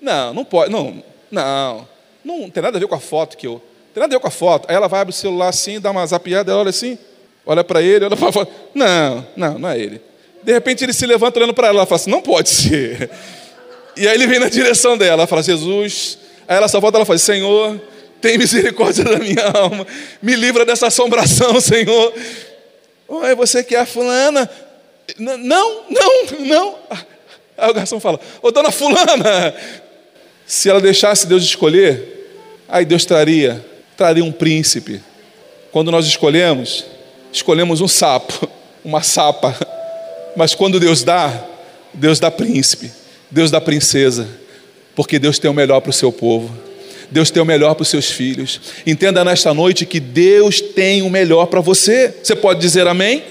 Não, 0.00 0.34
não 0.34 0.44
pode, 0.44 0.70
não, 0.70 1.02
não, 1.30 1.88
não 2.24 2.50
tem 2.50 2.62
nada 2.62 2.76
a 2.76 2.80
ver 2.80 2.86
com 2.86 2.94
a 2.94 3.00
foto 3.00 3.36
que 3.36 3.46
eu. 3.46 3.60
Tem 3.94 4.00
nada 4.00 4.12
a 4.12 4.18
ver 4.18 4.20
com 4.20 4.26
a 4.26 4.30
foto. 4.30 4.66
Aí 4.68 4.74
ela 4.74 4.88
vai 4.88 5.00
abrir 5.00 5.12
o 5.12 5.16
celular 5.16 5.48
assim, 5.48 5.78
dá 5.78 5.92
uma 5.92 6.04
zapiada, 6.04 6.50
ela 6.50 6.62
olha 6.62 6.70
assim, 6.70 6.98
olha 7.46 7.62
para 7.62 7.80
ele, 7.80 8.04
olha 8.04 8.16
para 8.16 8.28
a 8.28 8.32
foto. 8.32 8.52
Não, 8.74 9.24
não, 9.36 9.58
não 9.60 9.68
é 9.68 9.78
ele. 9.78 10.02
De 10.42 10.52
repente 10.52 10.84
ele 10.84 10.92
se 10.92 11.06
levanta 11.06 11.38
olhando 11.38 11.54
para 11.54 11.68
ela, 11.68 11.78
ela 11.78 11.86
fala 11.86 12.00
assim: 12.00 12.10
não 12.10 12.20
pode 12.20 12.50
ser. 12.50 13.08
E 13.96 14.08
aí 14.08 14.14
ele 14.16 14.26
vem 14.26 14.40
na 14.40 14.48
direção 14.48 14.98
dela, 14.98 15.22
ela 15.22 15.26
fala: 15.28 15.40
Jesus. 15.40 16.18
Aí 16.48 16.56
ela 16.56 16.66
só 16.66 16.80
volta, 16.80 16.98
ela 16.98 17.04
fala: 17.04 17.16
Senhor, 17.16 17.80
tem 18.20 18.36
misericórdia 18.36 19.04
da 19.04 19.20
minha 19.20 19.50
alma, 19.50 19.86
me 20.20 20.34
livra 20.34 20.64
dessa 20.64 20.88
assombração, 20.88 21.60
Senhor. 21.60 22.12
Oi, 23.06 23.34
você 23.36 23.62
que 23.62 23.76
é 23.76 23.78
a 23.78 23.86
fulana? 23.86 24.50
Não, 25.16 25.38
não, 25.38 26.40
não. 26.40 26.78
Aí 27.56 27.70
o 27.70 27.72
garçom 27.74 28.00
fala: 28.00 28.18
Ô 28.42 28.50
dona 28.50 28.72
Fulana, 28.72 29.54
se 30.44 30.68
ela 30.68 30.80
deixasse 30.80 31.28
Deus 31.28 31.44
escolher, 31.44 32.64
aí 32.68 32.84
Deus 32.84 33.04
traria, 33.04 33.64
traria 33.96 34.24
um 34.24 34.32
príncipe. 34.32 35.00
Quando 35.70 35.90
nós 35.90 36.06
escolhemos, 36.06 36.84
escolhemos 37.32 37.80
um 37.80 37.88
sapo, 37.88 38.48
uma 38.84 39.02
sapa. 39.02 39.56
Mas 40.36 40.54
quando 40.54 40.80
Deus 40.80 41.02
dá, 41.02 41.44
Deus 41.92 42.18
dá 42.18 42.30
príncipe, 42.30 42.90
Deus 43.30 43.50
dá 43.50 43.60
princesa, 43.60 44.28
porque 44.94 45.18
Deus 45.18 45.38
tem 45.38 45.50
o 45.50 45.54
melhor 45.54 45.80
para 45.80 45.90
o 45.90 45.92
seu 45.92 46.12
povo. 46.12 46.64
Deus 47.10 47.30
tem 47.30 47.42
o 47.42 47.46
melhor 47.46 47.74
para 47.74 47.82
os 47.82 47.88
seus 47.88 48.10
filhos. 48.10 48.60
Entenda 48.86 49.24
nesta 49.24 49.52
noite 49.52 49.86
que 49.86 50.00
Deus 50.00 50.60
tem 50.60 51.02
o 51.02 51.10
melhor 51.10 51.46
para 51.46 51.60
você. 51.60 52.12
Você 52.22 52.34
pode 52.34 52.60
dizer 52.60 52.86
amém? 52.86 53.22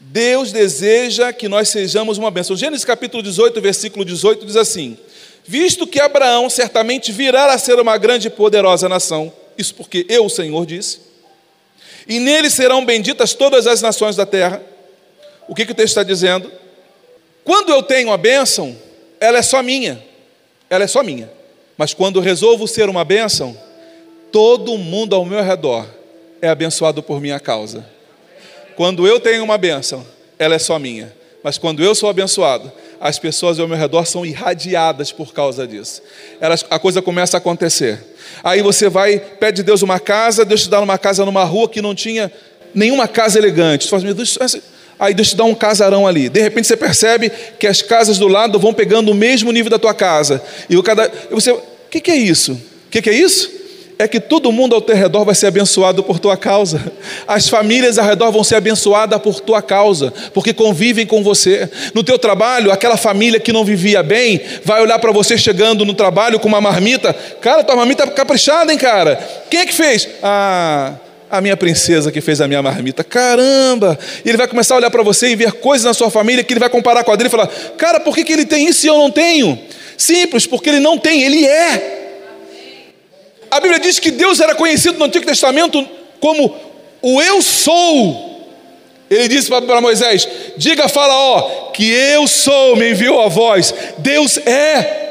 Deus 0.00 0.50
deseja 0.50 1.32
que 1.32 1.48
nós 1.48 1.68
sejamos 1.68 2.16
uma 2.18 2.30
bênção. 2.30 2.56
Gênesis 2.56 2.84
capítulo 2.84 3.22
18, 3.22 3.60
versículo 3.60 4.04
18 4.04 4.46
diz 4.46 4.56
assim: 4.56 4.96
Visto 5.50 5.86
que 5.86 5.98
Abraão 5.98 6.50
certamente 6.50 7.10
virá 7.10 7.50
a 7.50 7.56
ser 7.56 7.80
uma 7.80 7.96
grande 7.96 8.26
e 8.26 8.30
poderosa 8.30 8.86
nação, 8.86 9.32
isso 9.56 9.74
porque 9.74 10.04
eu, 10.06 10.26
o 10.26 10.28
Senhor, 10.28 10.66
disse, 10.66 11.00
e 12.06 12.20
nele 12.20 12.50
serão 12.50 12.84
benditas 12.84 13.32
todas 13.32 13.66
as 13.66 13.80
nações 13.80 14.14
da 14.14 14.26
terra. 14.26 14.60
O 15.48 15.54
que, 15.54 15.64
que 15.64 15.72
o 15.72 15.74
texto 15.74 15.88
está 15.88 16.02
dizendo? 16.02 16.52
Quando 17.44 17.70
eu 17.70 17.82
tenho 17.82 18.12
a 18.12 18.18
bênção, 18.18 18.76
ela 19.18 19.38
é 19.38 19.42
só 19.42 19.62
minha, 19.62 20.04
ela 20.68 20.84
é 20.84 20.86
só 20.86 21.02
minha. 21.02 21.30
Mas 21.78 21.94
quando 21.94 22.20
resolvo 22.20 22.68
ser 22.68 22.90
uma 22.90 23.02
bênção, 23.02 23.58
todo 24.30 24.76
mundo 24.76 25.16
ao 25.16 25.24
meu 25.24 25.42
redor 25.42 25.86
é 26.42 26.48
abençoado 26.50 27.02
por 27.02 27.22
minha 27.22 27.40
causa. 27.40 27.88
Quando 28.76 29.06
eu 29.06 29.18
tenho 29.18 29.42
uma 29.42 29.56
bênção, 29.56 30.06
ela 30.38 30.56
é 30.56 30.58
só 30.58 30.78
minha. 30.78 31.16
Mas 31.42 31.56
quando 31.56 31.82
eu 31.82 31.94
sou 31.94 32.10
abençoado, 32.10 32.70
as 33.00 33.18
pessoas 33.18 33.58
ao 33.58 33.68
meu 33.68 33.76
redor 33.76 34.04
são 34.04 34.26
irradiadas 34.26 35.12
por 35.12 35.32
causa 35.32 35.66
disso. 35.66 36.02
Elas, 36.40 36.64
a 36.68 36.78
coisa 36.78 37.00
começa 37.00 37.36
a 37.36 37.38
acontecer. 37.38 37.98
Aí 38.42 38.62
você 38.62 38.88
vai, 38.88 39.18
pede 39.18 39.62
Deus 39.62 39.82
uma 39.82 40.00
casa, 40.00 40.44
Deus 40.44 40.62
te 40.62 40.70
dá 40.70 40.80
uma 40.80 40.98
casa 40.98 41.24
numa 41.24 41.44
rua 41.44 41.68
que 41.68 41.80
não 41.80 41.94
tinha 41.94 42.30
nenhuma 42.74 43.06
casa 43.06 43.38
elegante. 43.38 43.84
Você 43.84 43.90
fala, 43.90 44.02
meu 44.02 44.14
Deus, 44.14 44.38
aí 44.98 45.14
Deus 45.14 45.30
te 45.30 45.36
dá 45.36 45.44
um 45.44 45.54
casarão 45.54 46.06
ali. 46.06 46.28
De 46.28 46.40
repente 46.40 46.66
você 46.66 46.76
percebe 46.76 47.30
que 47.58 47.66
as 47.66 47.82
casas 47.82 48.18
do 48.18 48.28
lado 48.28 48.58
vão 48.58 48.74
pegando 48.74 49.10
o 49.10 49.14
mesmo 49.14 49.52
nível 49.52 49.70
da 49.70 49.78
tua 49.78 49.94
casa. 49.94 50.42
E 50.68 50.76
o 50.76 50.82
cada, 50.82 51.10
e 51.30 51.34
você, 51.34 51.52
o 51.52 51.62
que, 51.90 52.00
que 52.00 52.10
é 52.10 52.16
isso? 52.16 52.52
O 52.52 52.90
que, 52.90 53.02
que 53.02 53.10
é 53.10 53.14
isso? 53.14 53.57
É 53.98 54.06
que 54.06 54.20
todo 54.20 54.52
mundo 54.52 54.76
ao 54.76 54.80
teu 54.80 54.94
redor 54.94 55.24
vai 55.24 55.34
ser 55.34 55.48
abençoado 55.48 56.04
por 56.04 56.20
tua 56.20 56.36
causa. 56.36 56.80
As 57.26 57.48
famílias 57.48 57.98
ao 57.98 58.06
redor 58.06 58.30
vão 58.30 58.44
ser 58.44 58.54
abençoadas 58.54 59.20
por 59.20 59.40
tua 59.40 59.60
causa, 59.60 60.12
porque 60.32 60.52
convivem 60.52 61.04
com 61.04 61.22
você. 61.22 61.68
No 61.92 62.04
teu 62.04 62.16
trabalho, 62.16 62.70
aquela 62.70 62.96
família 62.96 63.40
que 63.40 63.52
não 63.52 63.64
vivia 63.64 64.02
bem 64.02 64.40
vai 64.64 64.80
olhar 64.80 65.00
para 65.00 65.10
você 65.10 65.36
chegando 65.36 65.84
no 65.84 65.94
trabalho 65.94 66.38
com 66.38 66.46
uma 66.46 66.60
marmita. 66.60 67.12
Cara, 67.40 67.64
tua 67.64 67.74
marmita 67.74 68.04
é 68.04 68.06
caprichada, 68.06 68.72
hein, 68.72 68.78
cara? 68.78 69.16
Quem 69.50 69.60
é 69.60 69.66
que 69.66 69.74
fez? 69.74 70.08
Ah, 70.22 70.94
a 71.28 71.40
minha 71.40 71.56
princesa 71.56 72.12
que 72.12 72.20
fez 72.20 72.40
a 72.40 72.46
minha 72.46 72.62
marmita. 72.62 73.02
Caramba! 73.02 73.98
E 74.24 74.28
ele 74.28 74.38
vai 74.38 74.46
começar 74.46 74.74
a 74.74 74.78
olhar 74.78 74.90
para 74.90 75.02
você 75.02 75.30
e 75.30 75.36
ver 75.36 75.52
coisas 75.54 75.84
na 75.84 75.92
sua 75.92 76.08
família 76.08 76.44
que 76.44 76.52
ele 76.52 76.60
vai 76.60 76.70
comparar 76.70 77.02
com 77.02 77.10
a 77.10 77.16
dele 77.16 77.28
e 77.28 77.30
falar: 77.30 77.48
Cara, 77.76 77.98
por 77.98 78.14
que, 78.14 78.22
que 78.22 78.32
ele 78.32 78.46
tem 78.46 78.68
isso 78.68 78.86
e 78.86 78.88
eu 78.88 78.96
não 78.96 79.10
tenho? 79.10 79.58
Simples, 79.96 80.46
porque 80.46 80.68
ele 80.68 80.80
não 80.80 80.96
tem, 80.96 81.24
ele 81.24 81.44
é. 81.44 82.07
A 83.50 83.60
Bíblia 83.60 83.80
diz 83.80 83.98
que 83.98 84.10
Deus 84.10 84.40
era 84.40 84.54
conhecido 84.54 84.98
no 84.98 85.04
Antigo 85.04 85.26
Testamento 85.26 85.86
como 86.20 86.54
o 87.00 87.22
Eu 87.22 87.40
Sou. 87.42 88.28
Ele 89.10 89.28
disse 89.28 89.48
para 89.48 89.80
Moisés: 89.80 90.28
Diga 90.56 90.84
a 90.84 90.88
Faraó 90.88 91.70
que 91.72 91.90
eu 91.90 92.26
sou, 92.26 92.76
me 92.76 92.90
enviou 92.90 93.20
a 93.22 93.28
voz. 93.28 93.72
Deus 93.98 94.36
é. 94.38 95.06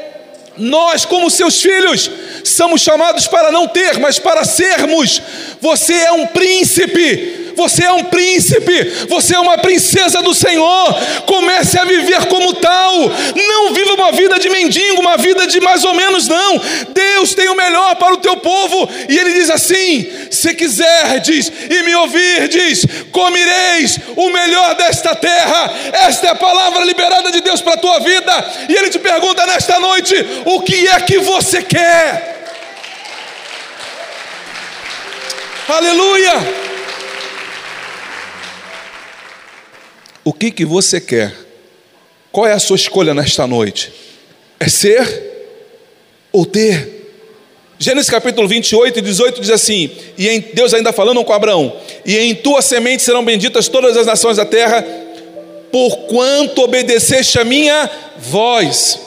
Nós, 0.56 1.04
como 1.04 1.30
seus 1.30 1.62
filhos, 1.62 2.10
somos 2.44 2.82
chamados 2.82 3.28
para 3.28 3.52
não 3.52 3.68
ter, 3.68 3.98
mas 3.98 4.18
para 4.18 4.44
sermos. 4.44 5.22
Você 5.60 5.94
é 5.94 6.12
um 6.12 6.26
príncipe 6.26 7.47
você 7.58 7.84
é 7.84 7.92
um 7.92 8.04
príncipe, 8.04 8.84
você 9.08 9.34
é 9.34 9.38
uma 9.40 9.58
princesa 9.58 10.22
do 10.22 10.32
Senhor. 10.32 10.94
Comece 11.26 11.76
a 11.76 11.84
viver 11.84 12.26
como 12.26 12.54
tal. 12.54 12.94
Não 13.34 13.74
viva 13.74 13.94
uma 13.94 14.12
vida 14.12 14.38
de 14.38 14.48
mendigo, 14.48 15.00
uma 15.00 15.16
vida 15.16 15.44
de 15.48 15.60
mais 15.60 15.84
ou 15.84 15.92
menos, 15.92 16.28
não. 16.28 16.60
Deus 16.90 17.34
tem 17.34 17.48
o 17.48 17.56
melhor 17.56 17.96
para 17.96 18.14
o 18.14 18.18
teu 18.18 18.36
povo. 18.36 18.88
E 19.08 19.18
ele 19.18 19.32
diz 19.32 19.50
assim: 19.50 20.08
se 20.30 20.54
quiserdes 20.54 21.50
e 21.68 21.82
me 21.82 21.94
ouvirdes, 21.96 22.86
comereis 23.10 23.98
o 24.14 24.30
melhor 24.30 24.76
desta 24.76 25.16
terra. 25.16 25.74
Esta 25.92 26.28
é 26.28 26.30
a 26.30 26.36
palavra 26.36 26.84
liberada 26.84 27.32
de 27.32 27.40
Deus 27.40 27.60
para 27.60 27.74
a 27.74 27.78
tua 27.78 27.98
vida. 27.98 28.52
E 28.68 28.74
ele 28.74 28.88
te 28.88 29.00
pergunta 29.00 29.44
nesta 29.46 29.80
noite: 29.80 30.14
o 30.44 30.60
que 30.60 30.86
é 30.86 31.00
que 31.00 31.18
você 31.18 31.60
quer? 31.60 32.36
Aleluia! 35.68 36.67
O 40.28 40.32
que, 40.34 40.50
que 40.50 40.66
você 40.66 41.00
quer? 41.00 41.32
Qual 42.30 42.46
é 42.46 42.52
a 42.52 42.58
sua 42.58 42.76
escolha 42.76 43.14
nesta 43.14 43.46
noite? 43.46 43.90
É 44.60 44.68
ser 44.68 45.08
ou 46.30 46.44
ter? 46.44 47.16
Gênesis 47.78 48.10
capítulo 48.10 48.46
28 48.46 48.98
e 48.98 49.00
18 49.00 49.40
diz 49.40 49.48
assim: 49.48 49.90
E 50.18 50.28
em, 50.28 50.40
Deus 50.52 50.74
ainda 50.74 50.92
falando 50.92 51.24
com 51.24 51.32
Abraão: 51.32 51.74
E 52.04 52.18
em 52.18 52.34
tua 52.34 52.60
semente 52.60 53.02
serão 53.02 53.24
benditas 53.24 53.68
todas 53.68 53.96
as 53.96 54.04
nações 54.04 54.36
da 54.36 54.44
terra, 54.44 54.86
porquanto 55.72 56.60
obedeceste 56.60 57.38
a 57.38 57.44
minha 57.44 57.90
voz. 58.18 59.00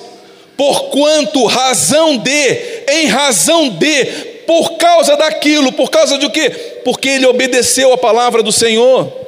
Porquanto 0.57 1.45
razão 1.45 2.17
de, 2.17 2.57
em 2.89 3.05
razão 3.05 3.69
de, 3.69 4.05
por 4.47 4.71
causa 4.71 5.15
daquilo, 5.15 5.71
por 5.71 5.91
causa 5.91 6.17
de 6.17 6.27
quê? 6.31 6.49
Porque 6.83 7.09
ele 7.09 7.27
obedeceu 7.27 7.93
a 7.93 7.97
palavra 7.99 8.41
do 8.41 8.51
Senhor. 8.51 9.21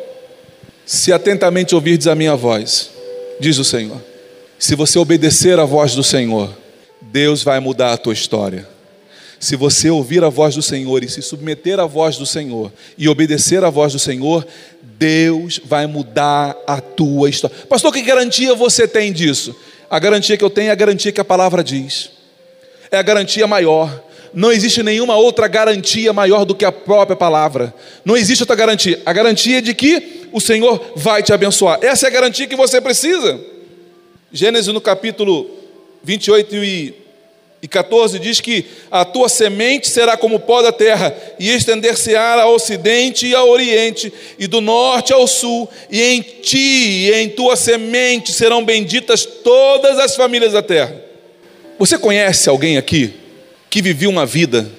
Se 0.85 1.13
atentamente 1.13 1.73
ouvirdes 1.73 2.07
a 2.07 2.15
minha 2.15 2.35
voz, 2.35 2.91
diz 3.39 3.57
o 3.57 3.63
Senhor, 3.63 4.01
se 4.59 4.75
você 4.75 4.99
obedecer 4.99 5.59
à 5.59 5.65
voz 5.65 5.95
do 5.95 6.03
Senhor, 6.03 6.55
Deus 7.01 7.43
vai 7.43 7.59
mudar 7.59 7.93
a 7.93 7.97
tua 7.97 8.13
história. 8.13 8.67
Se 9.39 9.57
você 9.57 9.89
ouvir 9.89 10.23
a 10.23 10.29
voz 10.29 10.55
do 10.55 10.61
Senhor 10.61 11.03
e 11.03 11.09
se 11.09 11.21
submeter 11.21 11.79
à 11.79 11.85
voz 11.85 12.17
do 12.17 12.25
Senhor 12.25 12.71
e 12.97 13.09
obedecer 13.09 13.61
à 13.63 13.69
voz 13.69 13.91
do 13.91 13.99
Senhor, 13.99 14.47
Deus 14.81 15.59
vai 15.65 15.85
mudar 15.85 16.55
a 16.65 16.79
tua 16.79 17.29
história. 17.29 17.55
Pastor, 17.67 17.91
que 17.91 18.01
garantia 18.01 18.55
você 18.55 18.87
tem 18.87 19.11
disso? 19.11 19.53
A 19.89 19.99
garantia 19.99 20.37
que 20.37 20.43
eu 20.43 20.49
tenho 20.49 20.69
é 20.69 20.71
a 20.71 20.75
garantia 20.75 21.11
que 21.11 21.19
a 21.19 21.25
palavra 21.25 21.61
diz. 21.61 22.09
É 22.89 22.97
a 22.97 23.01
garantia 23.01 23.45
maior. 23.45 24.03
Não 24.33 24.51
existe 24.51 24.81
nenhuma 24.81 25.15
outra 25.15 25.47
garantia 25.47 26.11
maior 26.11 26.43
do 26.43 26.55
que 26.55 26.65
a 26.65 26.71
própria 26.71 27.15
palavra. 27.15 27.73
Não 28.03 28.17
existe 28.17 28.41
outra 28.41 28.55
garantia. 28.55 29.01
A 29.05 29.13
garantia 29.13 29.59
é 29.59 29.61
de 29.61 29.73
que 29.73 30.27
o 30.31 30.41
Senhor 30.41 30.93
vai 30.95 31.21
te 31.21 31.31
abençoar. 31.31 31.79
Essa 31.81 32.07
é 32.07 32.09
a 32.09 32.13
garantia 32.13 32.47
que 32.47 32.55
você 32.55 32.81
precisa. 32.81 33.39
Gênesis 34.31 34.73
no 34.73 34.81
capítulo 34.81 35.47
28 36.03 36.55
e 36.55 37.67
14 37.69 38.19
diz 38.19 38.41
que 38.41 38.65
a 38.91 39.05
tua 39.05 39.29
semente 39.29 39.87
será 39.87 40.17
como 40.17 40.35
o 40.35 40.39
pó 40.39 40.61
da 40.61 40.71
terra, 40.71 41.15
e 41.39 41.49
estender-se-á 41.49 42.41
ao 42.41 42.55
ocidente 42.55 43.27
e 43.27 43.33
ao 43.33 43.47
oriente, 43.47 44.11
e 44.37 44.47
do 44.47 44.59
norte 44.59 45.13
ao 45.13 45.25
sul, 45.27 45.69
e 45.89 46.01
em 46.01 46.21
ti 46.21 47.07
e 47.07 47.13
em 47.13 47.29
tua 47.29 47.55
semente 47.55 48.33
serão 48.33 48.65
benditas 48.65 49.25
todas 49.25 49.97
as 49.97 50.15
famílias 50.15 50.51
da 50.51 50.61
terra. 50.61 50.93
Você 51.79 51.97
conhece 51.97 52.49
alguém 52.49 52.77
aqui 52.77 53.22
que 53.73 53.81
viveu 53.81 54.07
uma 54.11 54.23
vida 54.23 54.69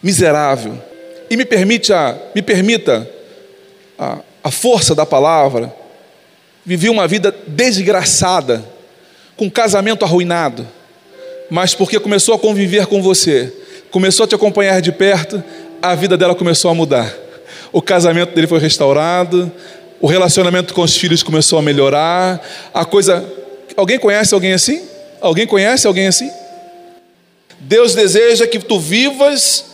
miserável? 0.00 0.80
E 1.28 1.36
me 1.36 1.44
permite 1.44 1.92
a, 1.92 2.16
me 2.32 2.40
permita 2.40 3.10
a, 3.98 4.18
a 4.44 4.52
força 4.52 4.94
da 4.94 5.04
palavra, 5.04 5.74
vivia 6.64 6.92
uma 6.92 7.08
vida 7.08 7.34
desgraçada, 7.44 8.64
com 9.36 9.50
casamento 9.50 10.04
arruinado, 10.04 10.64
mas 11.50 11.74
porque 11.74 11.98
começou 11.98 12.36
a 12.36 12.38
conviver 12.38 12.86
com 12.86 13.02
você, 13.02 13.52
começou 13.90 14.22
a 14.22 14.28
te 14.28 14.36
acompanhar 14.36 14.80
de 14.80 14.92
perto, 14.92 15.42
a 15.82 15.96
vida 15.96 16.16
dela 16.16 16.36
começou 16.36 16.70
a 16.70 16.74
mudar. 16.74 17.12
O 17.72 17.82
casamento 17.82 18.32
dele 18.32 18.46
foi 18.46 18.60
restaurado, 18.60 19.50
o 20.00 20.06
relacionamento 20.06 20.72
com 20.72 20.82
os 20.82 20.96
filhos 20.96 21.20
começou 21.20 21.58
a 21.58 21.62
melhorar, 21.62 22.40
a 22.72 22.84
coisa. 22.84 23.24
Alguém 23.76 23.98
conhece 23.98 24.32
alguém 24.32 24.52
assim? 24.52 24.82
Alguém 25.20 25.48
conhece 25.48 25.84
alguém 25.88 26.06
assim? 26.06 26.30
Deus 27.60 27.94
deseja 27.94 28.46
que 28.46 28.58
tu 28.58 28.78
vivas 28.78 29.64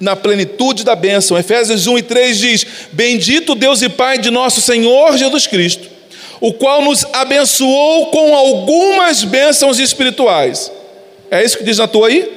na 0.00 0.16
plenitude 0.16 0.84
da 0.84 0.94
bênção. 0.94 1.38
Efésios 1.38 1.86
1 1.86 1.98
e 1.98 2.02
3 2.02 2.38
diz: 2.38 2.66
Bendito 2.92 3.54
Deus 3.54 3.82
e 3.82 3.88
Pai 3.88 4.18
de 4.18 4.30
nosso 4.30 4.60
Senhor 4.60 5.16
Jesus 5.16 5.46
Cristo, 5.46 5.88
o 6.40 6.52
qual 6.52 6.82
nos 6.82 7.04
abençoou 7.12 8.06
com 8.06 8.34
algumas 8.34 9.24
bênçãos 9.24 9.78
espirituais. 9.78 10.70
É 11.30 11.44
isso 11.44 11.58
que 11.58 11.64
diz 11.64 11.78
na 11.78 11.88
tua 11.88 12.08
aí? 12.08 12.30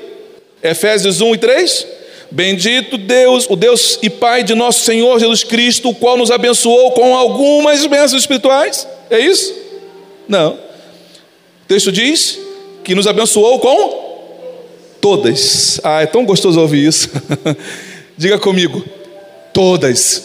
Efésios 0.64 1.22
1 1.22 1.36
e 1.36 1.38
3? 1.38 1.88
Bendito 2.32 2.98
Deus, 2.98 3.48
o 3.50 3.56
Deus 3.56 3.98
e 4.02 4.10
Pai 4.10 4.44
de 4.44 4.54
nosso 4.54 4.82
Senhor 4.82 5.20
Jesus 5.20 5.44
Cristo, 5.44 5.90
o 5.90 5.96
qual 5.96 6.16
nos 6.16 6.30
abençoou 6.30 6.92
com 6.92 7.16
algumas 7.16 7.86
bênçãos 7.86 8.22
espirituais. 8.22 8.88
É 9.10 9.20
isso? 9.20 9.54
Não. 10.28 10.54
O 10.54 11.68
texto 11.68 11.92
diz 11.92 12.40
que 12.84 12.94
nos 12.94 13.08
abençoou 13.08 13.60
com 13.60 14.09
Todas. 15.02 15.80
Ah, 15.84 16.02
é 16.02 16.06
tão 16.06 16.26
gostoso 16.26 16.60
ouvir 16.60 16.88
isso. 16.88 17.10
Diga 18.18 18.38
comigo. 18.38 18.84
Todas. 19.54 20.24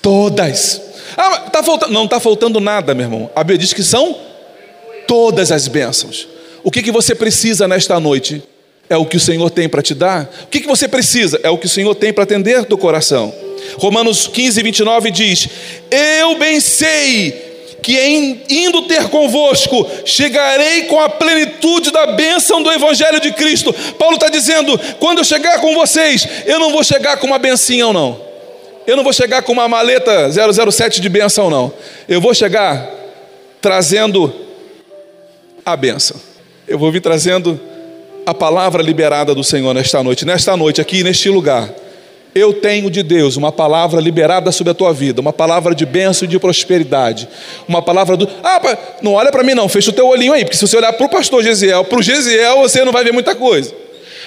Todas. 0.00 0.80
Ah, 1.16 1.50
tá 1.50 1.62
faltando. 1.62 1.92
Não 1.92 2.04
está 2.04 2.18
faltando 2.18 2.60
nada, 2.60 2.94
meu 2.94 3.06
irmão. 3.06 3.30
A 3.34 3.42
Bíblia 3.42 3.58
diz 3.58 3.72
que 3.72 3.82
são 3.82 4.16
todas 5.06 5.52
as 5.52 5.68
bênçãos. 5.68 6.28
O 6.62 6.70
que, 6.70 6.82
que 6.82 6.90
você 6.90 7.14
precisa 7.14 7.68
nesta 7.68 8.00
noite? 8.00 8.42
É 8.88 8.96
o 8.96 9.04
que 9.04 9.16
o 9.16 9.20
Senhor 9.20 9.50
tem 9.50 9.68
para 9.68 9.82
te 9.82 9.94
dar? 9.94 10.30
O 10.44 10.46
que, 10.46 10.60
que 10.60 10.66
você 10.66 10.86
precisa? 10.86 11.40
É 11.42 11.50
o 11.50 11.58
que 11.58 11.66
o 11.66 11.68
Senhor 11.68 11.94
tem 11.94 12.12
para 12.12 12.24
atender 12.24 12.64
do 12.64 12.78
coração. 12.78 13.34
Romanos 13.78 14.26
15, 14.28 14.62
29 14.62 15.10
diz: 15.10 15.48
Eu 15.90 16.38
bem 16.38 16.60
sei 16.60 17.45
que 17.86 17.96
em 17.96 18.42
indo 18.50 18.82
ter 18.82 19.08
convosco, 19.10 19.88
chegarei 20.04 20.86
com 20.86 20.98
a 20.98 21.08
plenitude 21.08 21.92
da 21.92 22.04
bênção 22.04 22.60
do 22.60 22.72
Evangelho 22.72 23.20
de 23.20 23.30
Cristo. 23.30 23.72
Paulo 23.96 24.16
está 24.16 24.28
dizendo: 24.28 24.76
quando 24.98 25.18
eu 25.18 25.24
chegar 25.24 25.60
com 25.60 25.72
vocês, 25.72 26.26
eu 26.46 26.58
não 26.58 26.72
vou 26.72 26.82
chegar 26.82 27.16
com 27.18 27.28
uma 27.28 27.38
bencinha, 27.38 27.92
não. 27.92 28.20
Eu 28.88 28.96
não 28.96 29.04
vou 29.04 29.12
chegar 29.12 29.40
com 29.42 29.52
uma 29.52 29.68
maleta 29.68 30.28
007 30.32 31.00
de 31.00 31.08
benção, 31.08 31.48
não. 31.48 31.72
Eu 32.08 32.20
vou 32.20 32.34
chegar 32.34 32.90
trazendo 33.62 34.34
a 35.64 35.76
benção. 35.76 36.20
Eu 36.66 36.80
vou 36.80 36.90
vir 36.90 37.00
trazendo 37.00 37.60
a 38.26 38.34
palavra 38.34 38.82
liberada 38.82 39.32
do 39.32 39.44
Senhor 39.44 39.72
nesta 39.72 40.02
noite, 40.02 40.24
nesta 40.24 40.56
noite, 40.56 40.80
aqui 40.80 41.04
neste 41.04 41.28
lugar. 41.28 41.72
Eu 42.36 42.52
tenho 42.52 42.90
de 42.90 43.02
Deus 43.02 43.38
uma 43.38 43.50
palavra 43.50 43.98
liberada 43.98 44.52
sobre 44.52 44.70
a 44.70 44.74
tua 44.74 44.92
vida, 44.92 45.22
uma 45.22 45.32
palavra 45.32 45.74
de 45.74 45.86
bênção 45.86 46.26
e 46.26 46.28
de 46.28 46.38
prosperidade, 46.38 47.26
uma 47.66 47.80
palavra 47.80 48.14
do. 48.14 48.28
Ah, 48.44 48.60
não 49.00 49.14
olha 49.14 49.32
para 49.32 49.42
mim 49.42 49.54
não, 49.54 49.66
fecha 49.70 49.88
o 49.88 49.92
teu 49.94 50.06
olhinho 50.06 50.34
aí, 50.34 50.44
porque 50.44 50.54
se 50.54 50.66
você 50.66 50.76
olhar 50.76 50.92
para 50.92 51.06
o 51.06 51.08
pastor 51.08 51.42
Gesiel, 51.42 51.82
para 51.86 51.98
o 51.98 52.02
Gesiel 52.02 52.58
você 52.58 52.84
não 52.84 52.92
vai 52.92 53.02
ver 53.02 53.12
muita 53.14 53.34
coisa. 53.34 53.74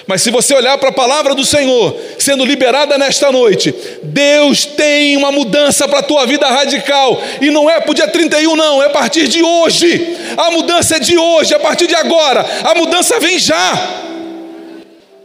Mas 0.08 0.22
se 0.22 0.30
você 0.32 0.52
olhar 0.52 0.76
para 0.76 0.88
a 0.88 0.92
palavra 0.92 1.36
do 1.36 1.44
Senhor 1.44 1.96
sendo 2.18 2.44
liberada 2.44 2.98
nesta 2.98 3.30
noite, 3.30 3.72
Deus 4.02 4.66
tem 4.66 5.16
uma 5.16 5.30
mudança 5.30 5.86
para 5.86 6.00
a 6.00 6.02
tua 6.02 6.26
vida 6.26 6.48
radical. 6.48 7.22
E 7.40 7.48
não 7.48 7.70
é 7.70 7.78
para 7.78 7.92
o 7.92 7.94
dia 7.94 8.08
31, 8.08 8.56
não, 8.56 8.82
é 8.82 8.86
a 8.86 8.90
partir 8.90 9.28
de 9.28 9.40
hoje. 9.40 10.16
A 10.36 10.50
mudança 10.50 10.96
é 10.96 10.98
de 10.98 11.16
hoje, 11.16 11.54
a 11.54 11.60
partir 11.60 11.86
de 11.86 11.94
agora. 11.94 12.44
A 12.64 12.74
mudança 12.74 13.20
vem 13.20 13.38
já. 13.38 14.02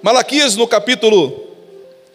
Malaquias 0.03 0.55
no 0.55 0.67
capítulo 0.67 1.44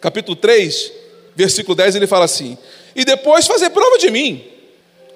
capítulo 0.01 0.35
3, 0.35 0.91
versículo 1.35 1.75
10, 1.75 1.95
ele 1.95 2.07
fala 2.07 2.25
assim: 2.25 2.57
E 2.95 3.05
depois 3.05 3.47
fazer 3.47 3.69
prova 3.69 3.97
de 3.97 4.09
mim. 4.09 4.43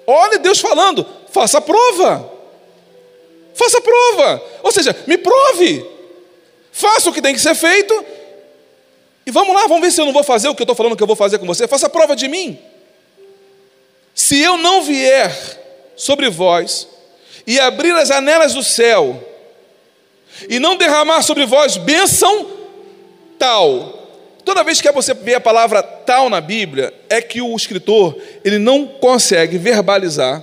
Olha 0.06 0.38
Deus 0.38 0.60
falando, 0.60 1.04
faça 1.30 1.60
prova. 1.60 2.32
Faça 3.54 3.80
prova. 3.80 4.42
Ou 4.62 4.70
seja, 4.70 4.94
me 5.06 5.18
prove. 5.18 5.84
Faça 6.70 7.10
o 7.10 7.12
que 7.12 7.20
tem 7.20 7.34
que 7.34 7.40
ser 7.40 7.54
feito. 7.54 8.04
E 9.26 9.30
vamos 9.30 9.54
lá, 9.54 9.66
vamos 9.66 9.80
ver 9.80 9.90
se 9.90 10.00
eu 10.00 10.04
não 10.04 10.12
vou 10.12 10.22
fazer 10.22 10.48
o 10.48 10.54
que 10.54 10.62
eu 10.62 10.64
estou 10.64 10.76
falando 10.76 10.96
que 10.96 11.02
eu 11.02 11.06
vou 11.06 11.16
fazer 11.16 11.38
com 11.38 11.46
você. 11.46 11.66
Faça 11.66 11.88
prova 11.88 12.14
de 12.14 12.28
mim. 12.28 12.58
Se 14.14 14.40
eu 14.40 14.56
não 14.56 14.82
vier 14.82 15.34
sobre 15.96 16.30
vós 16.30 16.86
e 17.46 17.58
abrir 17.58 17.92
as 17.92 18.08
janelas 18.08 18.54
do 18.54 18.62
céu 18.62 19.22
e 20.48 20.58
não 20.58 20.76
derramar 20.76 21.22
sobre 21.22 21.44
vós 21.44 21.76
bênção 21.76 22.46
tal 23.38 24.05
Toda 24.46 24.62
vez 24.62 24.80
que 24.80 24.88
você 24.92 25.12
vê 25.12 25.34
a 25.34 25.40
palavra 25.40 25.82
tal 25.82 26.30
na 26.30 26.40
Bíblia, 26.40 26.94
é 27.10 27.20
que 27.20 27.42
o 27.42 27.56
escritor 27.56 28.16
ele 28.44 28.60
não 28.60 28.86
consegue 28.86 29.58
verbalizar 29.58 30.40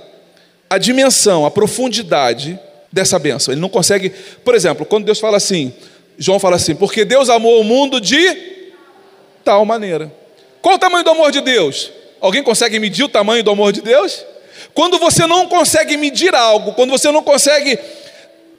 a 0.68 0.76
dimensão, 0.76 1.46
a 1.46 1.50
profundidade 1.50 2.60
dessa 2.92 3.18
bênção. 3.18 3.54
Ele 3.54 3.62
não 3.62 3.68
consegue, 3.70 4.10
por 4.44 4.54
exemplo, 4.54 4.84
quando 4.84 5.06
Deus 5.06 5.18
fala 5.18 5.38
assim, 5.38 5.72
João 6.18 6.38
fala 6.38 6.56
assim, 6.56 6.74
porque 6.74 7.02
Deus 7.02 7.30
amou 7.30 7.58
o 7.58 7.64
mundo 7.64 7.98
de 7.98 8.62
tal 9.42 9.64
maneira. 9.64 10.12
Qual 10.60 10.74
o 10.74 10.78
tamanho 10.78 11.02
do 11.02 11.10
amor 11.10 11.32
de 11.32 11.40
Deus? 11.40 11.90
Alguém 12.20 12.42
consegue 12.42 12.78
medir 12.78 13.04
o 13.04 13.08
tamanho 13.08 13.42
do 13.42 13.52
amor 13.52 13.72
de 13.72 13.80
Deus? 13.80 14.22
Quando 14.74 14.98
você 14.98 15.26
não 15.26 15.48
consegue 15.48 15.96
medir 15.96 16.34
algo, 16.34 16.74
quando 16.74 16.90
você 16.90 17.10
não 17.10 17.22
consegue 17.22 17.78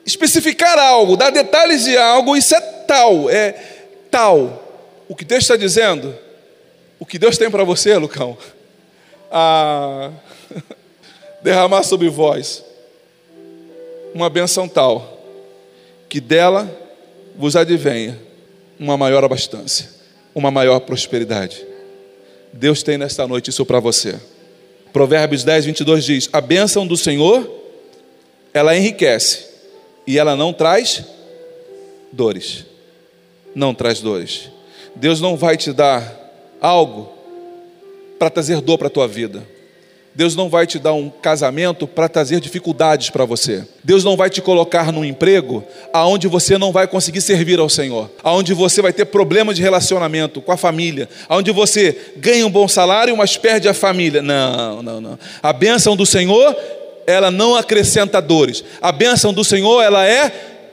especificar 0.03 0.79
algo, 0.79 1.15
dar 1.15 1.29
detalhes 1.29 1.83
de 1.83 1.95
algo, 1.95 2.35
isso 2.35 2.55
é 2.55 2.61
tal, 2.61 3.29
é 3.29 3.53
tal 4.09 4.64
o 5.07 5.15
que 5.15 5.25
Deus 5.25 5.43
está 5.43 5.55
dizendo, 5.55 6.15
o 6.99 7.05
que 7.05 7.19
Deus 7.19 7.37
tem 7.37 7.49
para 7.49 7.63
você, 7.63 7.95
Lucão, 7.97 8.37
a 9.31 10.11
derramar 11.43 11.83
sobre 11.83 12.09
vós 12.09 12.63
uma 14.13 14.29
benção 14.29 14.67
tal, 14.67 15.21
que 16.07 16.21
dela 16.21 16.69
vos 17.35 17.55
advenha 17.55 18.19
uma 18.79 18.97
maior 18.97 19.23
abastança, 19.23 19.93
uma 20.33 20.49
maior 20.49 20.79
prosperidade. 20.79 21.65
Deus 22.51 22.81
tem 22.81 22.97
nesta 22.97 23.27
noite 23.27 23.49
isso 23.49 23.65
para 23.65 23.79
você. 23.79 24.19
Provérbios 24.93 25.43
10, 25.43 25.65
22 25.65 26.05
diz: 26.05 26.29
A 26.31 26.39
bênção 26.39 26.87
do 26.87 26.95
Senhor, 26.95 27.49
ela 28.53 28.75
enriquece 28.77 29.45
e 30.07 30.17
ela 30.17 30.35
não 30.35 30.53
traz 30.53 31.03
dores. 32.11 32.65
Não 33.53 33.73
traz 33.73 33.99
dores. 33.99 34.49
Deus 34.95 35.19
não 35.19 35.35
vai 35.35 35.57
te 35.57 35.73
dar 35.73 36.03
algo 36.61 37.11
para 38.17 38.29
trazer 38.29 38.61
dor 38.61 38.77
para 38.77 38.87
a 38.87 38.91
tua 38.91 39.07
vida. 39.07 39.55
Deus 40.15 40.33
não 40.33 40.47
vai 40.47 40.65
te 40.65 40.79
dar 40.79 40.93
um 40.93 41.09
casamento 41.09 41.85
para 41.85 42.07
trazer 42.07 42.39
dificuldades 42.39 43.09
para 43.09 43.25
você. 43.25 43.67
Deus 43.83 44.01
não 44.01 44.15
vai 44.15 44.29
te 44.29 44.41
colocar 44.41 44.89
num 44.89 45.03
emprego 45.03 45.61
aonde 45.91 46.25
você 46.29 46.57
não 46.57 46.71
vai 46.71 46.87
conseguir 46.87 47.19
servir 47.19 47.59
ao 47.59 47.67
Senhor, 47.67 48.09
aonde 48.23 48.53
você 48.53 48.81
vai 48.81 48.93
ter 48.93 49.03
problemas 49.03 49.57
de 49.57 49.61
relacionamento 49.61 50.41
com 50.41 50.53
a 50.53 50.57
família, 50.57 51.09
aonde 51.27 51.51
você 51.51 52.13
ganha 52.15 52.47
um 52.47 52.49
bom 52.49 52.65
salário, 52.65 53.17
mas 53.17 53.35
perde 53.35 53.67
a 53.67 53.73
família. 53.73 54.21
Não, 54.21 54.81
não, 54.81 55.01
não. 55.01 55.19
A 55.43 55.51
bênção 55.51 55.97
do 55.97 56.05
Senhor, 56.05 56.55
ela 57.05 57.29
não 57.29 57.57
acrescenta 57.57 58.21
dores. 58.21 58.63
A 58.81 58.93
bênção 58.93 59.33
do 59.33 59.43
Senhor, 59.43 59.81
ela 59.81 60.07
é 60.07 60.29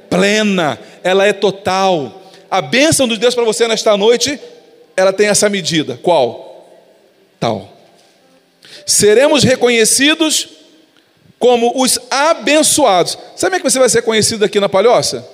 plena, 0.09 0.79
ela 1.03 1.27
é 1.27 1.33
total 1.33 2.22
a 2.53 2.61
bênção 2.61 3.09
de 3.09 3.17
Deus 3.17 3.35
para 3.35 3.45
você 3.45 3.67
nesta 3.67 3.97
noite, 3.97 4.39
ela 4.95 5.11
tem 5.11 5.29
essa 5.29 5.49
medida. 5.49 5.99
Qual? 6.03 6.71
Tal. 7.41 7.75
Seremos 8.85 9.43
reconhecidos 9.43 10.51
como 11.39 11.73
os 11.83 11.99
abençoados. 12.11 13.17
Sabe 13.37 13.53
como 13.53 13.57
é 13.57 13.59
que 13.61 13.71
você 13.71 13.79
vai 13.79 13.89
ser 13.89 14.03
conhecido 14.03 14.45
aqui 14.45 14.61
na 14.61 14.69
Palhoça? 14.69 15.27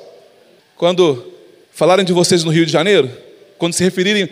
Quando 0.77 1.35
falarem 1.73 2.05
de 2.05 2.13
vocês 2.13 2.45
no 2.45 2.53
Rio 2.53 2.65
de 2.65 2.71
Janeiro, 2.71 3.11
quando 3.59 3.73
se 3.73 3.83
referirem 3.83 4.31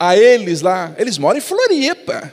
a 0.00 0.16
eles 0.16 0.62
lá, 0.62 0.94
eles 0.96 1.18
moram 1.18 1.36
em 1.36 1.42
Floripa, 1.42 2.32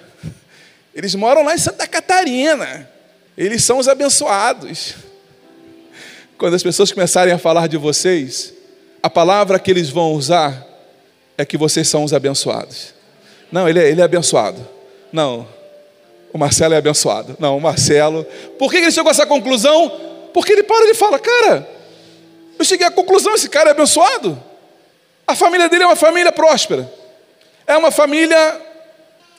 eles 0.96 1.14
moram 1.16 1.44
lá 1.44 1.54
em 1.54 1.58
Santa 1.58 1.86
Catarina, 1.86 2.90
eles 3.38 3.62
são 3.66 3.78
os 3.78 3.90
abençoados. 3.90 4.94
Quando 6.38 6.54
as 6.54 6.64
pessoas 6.64 6.94
começarem 6.94 7.34
a 7.34 7.38
falar 7.38 7.68
de 7.68 7.76
vocês, 7.76 8.61
a 9.02 9.10
palavra 9.10 9.60
que 9.60 9.72
eles 9.72 9.90
vão 9.90 10.14
usar 10.14 10.66
é 11.38 11.46
que 11.46 11.58
vocês 11.58 11.88
são 11.88 12.04
os 12.04 12.14
abençoados. 12.14 12.94
Não, 13.52 13.68
ele 13.68 13.80
é, 13.80 13.90
ele 13.90 14.02
é 14.02 14.04
abençoado. 14.04 14.66
Não, 15.12 15.48
o 16.32 16.38
Marcelo 16.38 16.74
é 16.74 16.78
abençoado. 16.78 17.36
Não, 17.40 17.58
o 17.58 17.62
Marcelo. 17.62 18.26
Por 18.58 18.72
que 18.72 18.78
ele 18.78 18.92
chegou 18.92 19.10
a 19.10 19.12
essa 19.12 19.26
conclusão? 19.26 19.90
Porque 20.34 20.54
ele 20.54 20.64
para 20.64 20.90
e 20.90 20.94
fala: 20.94 21.20
Cara, 21.20 21.68
eu 22.58 22.64
cheguei 22.64 22.86
à 22.86 22.92
conclusão: 22.92 23.34
esse 23.34 23.50
cara 23.50 23.70
é 23.70 23.72
abençoado. 23.72 24.42
A 25.28 25.36
família 25.36 25.68
dele 25.68 25.84
é 25.84 25.88
uma 25.88 25.96
família 25.96 26.32
próspera. 26.32 26.92
É 27.68 27.76
uma 27.76 27.92
família, 27.92 28.62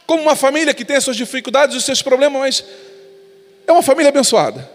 como 0.07 0.23
uma 0.23 0.37
família 0.37 0.75
que 0.75 0.85
tem 0.85 0.97
as 0.97 1.05
suas 1.05 1.17
dificuldades, 1.17 1.77
os 1.77 1.85
seus 1.85 2.03
problemas, 2.03 2.41
mas 2.41 2.65
é 3.67 3.73
uma 3.73 3.83
família 3.83 4.09
abençoada. 4.09 4.69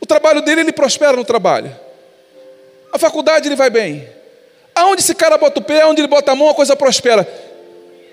O 0.00 0.06
trabalho 0.06 0.40
dele, 0.40 0.62
ele 0.62 0.72
prospera 0.72 1.16
no 1.16 1.24
trabalho. 1.24 1.74
A 2.92 2.98
faculdade 2.98 3.48
ele 3.48 3.56
vai 3.56 3.70
bem. 3.70 4.08
Aonde 4.74 5.02
esse 5.02 5.14
cara 5.14 5.36
bota 5.36 5.60
o 5.60 5.62
pé, 5.62 5.82
aonde 5.82 6.00
ele 6.00 6.08
bota 6.08 6.32
a 6.32 6.34
mão, 6.34 6.48
a 6.48 6.54
coisa 6.54 6.74
prospera. 6.74 7.26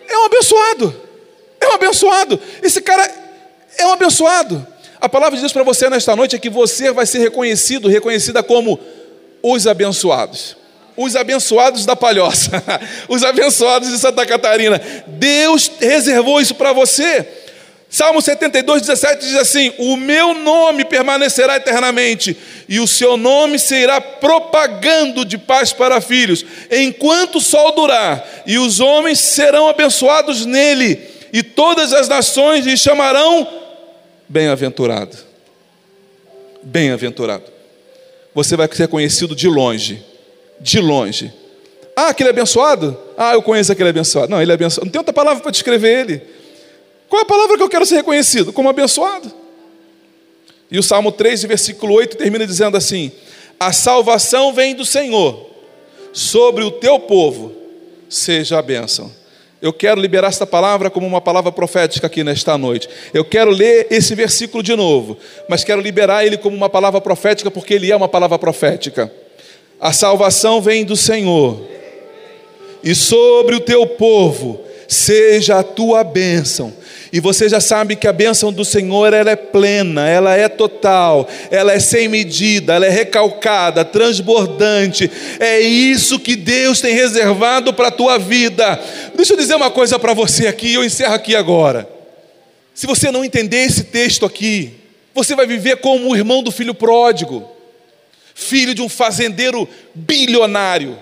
É 0.07 0.17
um 0.17 0.25
abençoado. 0.25 1.01
É 1.59 1.67
um 1.67 1.73
abençoado. 1.73 2.39
Esse 2.61 2.81
cara 2.81 3.09
é 3.77 3.85
um 3.85 3.93
abençoado. 3.93 4.65
A 4.99 5.07
palavra 5.07 5.35
de 5.35 5.41
Deus 5.41 5.53
para 5.53 5.63
você 5.63 5.89
nesta 5.89 6.15
noite 6.15 6.35
é 6.35 6.39
que 6.39 6.49
você 6.49 6.91
vai 6.91 7.05
ser 7.05 7.19
reconhecido, 7.19 7.87
reconhecida 7.87 8.41
como 8.41 8.79
os 9.43 9.67
abençoados. 9.67 10.57
Os 10.95 11.15
abençoados 11.15 11.85
da 11.85 11.95
Palhoça, 11.95 12.51
os 13.07 13.23
abençoados 13.23 13.89
de 13.89 13.99
Santa 13.99 14.25
Catarina. 14.25 14.81
Deus 15.05 15.71
reservou 15.79 16.41
isso 16.41 16.55
para 16.55 16.73
você. 16.73 17.27
Salmo 17.89 18.21
72, 18.21 18.81
17 18.81 19.25
diz 19.25 19.35
assim: 19.35 19.73
O 19.77 19.95
meu 19.95 20.33
nome 20.33 20.83
permanecerá 20.83 21.55
eternamente, 21.55 22.35
e 22.67 22.79
o 22.79 22.87
seu 22.87 23.15
nome 23.15 23.57
se 23.57 23.75
irá 23.75 24.01
propagando 24.01 25.23
de 25.23 25.37
paz 25.37 25.71
para 25.71 26.01
filhos, 26.01 26.45
enquanto 26.69 27.37
o 27.37 27.41
sol 27.41 27.73
durar, 27.73 28.25
e 28.45 28.57
os 28.57 28.79
homens 28.81 29.19
serão 29.19 29.69
abençoados 29.69 30.45
nele, 30.45 30.99
e 31.31 31.41
todas 31.41 31.93
as 31.93 32.09
nações 32.09 32.65
lhe 32.65 32.75
chamarão 32.75 33.47
bem-aventurado. 34.27 35.15
Bem-aventurado. 36.61 37.45
Você 38.35 38.57
vai 38.57 38.67
ser 38.73 38.89
conhecido 38.89 39.33
de 39.33 39.47
longe, 39.47 40.03
de 40.59 40.79
longe. 40.79 41.33
Ah, 41.95 42.09
aquele 42.09 42.29
é 42.29 42.31
abençoado? 42.31 42.99
Ah, 43.17 43.33
eu 43.33 43.41
conheço 43.41 43.71
aquele 43.71 43.89
abençoado. 43.89 44.29
Não, 44.29 44.41
ele 44.41 44.51
é 44.51 44.53
abençoado. 44.53 44.85
Não 44.85 44.91
tem 44.91 44.99
outra 44.99 45.13
palavra 45.13 45.41
para 45.41 45.51
descrever 45.51 46.01
ele. 46.01 46.36
Qual 47.09 47.19
é 47.19 47.23
a 47.23 47.27
palavra 47.27 47.57
que 47.57 47.63
eu 47.63 47.69
quero 47.69 47.85
ser 47.85 47.97
reconhecido? 47.97 48.51
Como 48.51 48.69
abençoado. 48.69 49.31
E 50.69 50.77
o 50.77 50.83
Salmo 50.83 51.11
3, 51.11 51.43
versículo 51.43 51.93
8, 51.93 52.17
termina 52.17 52.45
dizendo 52.45 52.75
assim: 52.75 53.11
A 53.59 53.71
salvação 53.71 54.53
vem 54.53 54.75
do 54.75 54.85
Senhor, 54.85 55.49
sobre 56.11 56.63
o 56.63 56.71
teu 56.71 56.99
povo 56.99 57.53
seja 58.09 58.59
a 58.59 58.61
bênção. 58.61 59.11
Eu 59.59 59.73
quero 59.73 59.99
liberar 59.99 60.27
esta 60.27 60.45
palavra 60.45 60.89
como 60.89 61.07
uma 61.07 61.19
palavra 61.19 61.51
profética 61.51 62.05
aqui 62.05 62.23
nesta 62.23 62.57
noite. 62.57 62.87
Eu 63.11 63.25
quero 63.25 63.49
ler 63.49 63.87
esse 63.89 64.13
versículo 64.13 64.61
de 64.61 64.75
novo, 64.75 65.17
mas 65.49 65.63
quero 65.63 65.81
liberar 65.81 66.25
ele 66.25 66.37
como 66.37 66.55
uma 66.55 66.69
palavra 66.69 67.01
profética, 67.01 67.49
porque 67.49 67.73
ele 67.73 67.91
é 67.91 67.95
uma 67.95 68.07
palavra 68.07 68.37
profética. 68.37 69.11
A 69.79 69.91
salvação 69.91 70.61
vem 70.61 70.85
do 70.85 70.95
Senhor, 70.95 71.59
e 72.83 72.93
sobre 72.93 73.55
o 73.55 73.59
teu 73.59 73.87
povo 73.87 74.61
seja 74.87 75.59
a 75.59 75.63
tua 75.63 76.03
bênção 76.03 76.73
E 77.17 77.19
você 77.19 77.49
já 77.49 77.59
sabe 77.59 77.95
que 77.95 78.07
a 78.07 78.13
bênção 78.13 78.53
do 78.53 78.63
Senhor 78.63 79.11
ela 79.11 79.31
é 79.31 79.35
plena, 79.35 80.07
ela 80.07 80.35
é 80.35 80.47
total, 80.47 81.27
ela 81.49 81.73
é 81.73 81.79
sem 81.79 82.07
medida, 82.07 82.75
ela 82.75 82.85
é 82.85 82.91
recalcada, 82.91 83.83
transbordante. 83.83 85.09
É 85.39 85.59
isso 85.59 86.19
que 86.19 86.35
Deus 86.35 86.79
tem 86.79 86.93
reservado 86.93 87.73
para 87.73 87.87
a 87.87 87.91
tua 87.91 88.19
vida. 88.19 88.79
Deixa 89.15 89.33
eu 89.33 89.37
dizer 89.37 89.55
uma 89.55 89.71
coisa 89.71 89.97
para 89.97 90.13
você 90.13 90.45
aqui, 90.45 90.75
eu 90.75 90.83
encerro 90.83 91.15
aqui 91.15 91.35
agora. 91.35 91.89
Se 92.71 92.85
você 92.85 93.09
não 93.09 93.25
entender 93.25 93.65
esse 93.65 93.85
texto 93.85 94.23
aqui, 94.23 94.73
você 95.11 95.33
vai 95.33 95.47
viver 95.47 95.77
como 95.77 96.11
o 96.11 96.15
irmão 96.15 96.43
do 96.43 96.51
filho 96.51 96.75
pródigo, 96.75 97.49
filho 98.35 98.75
de 98.75 98.83
um 98.83 98.87
fazendeiro 98.87 99.67
bilionário, 99.95 100.99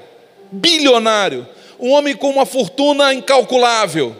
bilionário, 0.49 1.45
um 1.77 1.89
homem 1.91 2.15
com 2.15 2.29
uma 2.29 2.45
fortuna 2.45 3.13
incalculável 3.13 4.15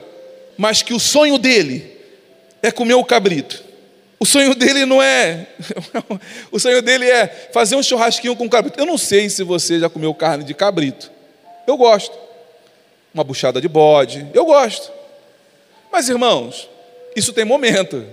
mas 0.58 0.82
que 0.82 0.94
o 0.94 1.00
sonho 1.00 1.38
dele 1.38 1.96
é 2.62 2.72
comer 2.72 2.96
o 2.96 3.04
cabrito. 3.04 3.64
O 4.20 4.26
sonho 4.26 4.56
dele 4.56 4.86
não 4.86 5.02
é. 5.02 5.48
o 6.52 6.60
sonho 6.60 6.82
dele 6.82 7.06
é 7.10 7.50
fazer 7.54 7.76
um 7.76 7.84
churrasquinho 7.84 8.36
com 8.36 8.50
cabrito. 8.50 8.80
Eu 8.80 8.86
não 8.86 8.98
sei 8.98 9.30
se 9.30 9.44
você 9.44 9.80
já 9.80 9.90
comeu 9.90 10.14
carne 10.14 10.44
de 10.44 10.54
cabrito. 10.54 11.12
Eu 11.68 11.78
gosto. 11.78 12.18
Uma 13.14 13.24
buchada 13.24 13.62
de 13.62 13.68
bode. 13.68 14.26
Eu 14.34 14.46
gosto. 14.46 14.92
Mas, 15.92 16.10
irmãos, 16.10 16.70
isso 17.16 17.34
tem 17.34 17.46
momento. 17.46 18.06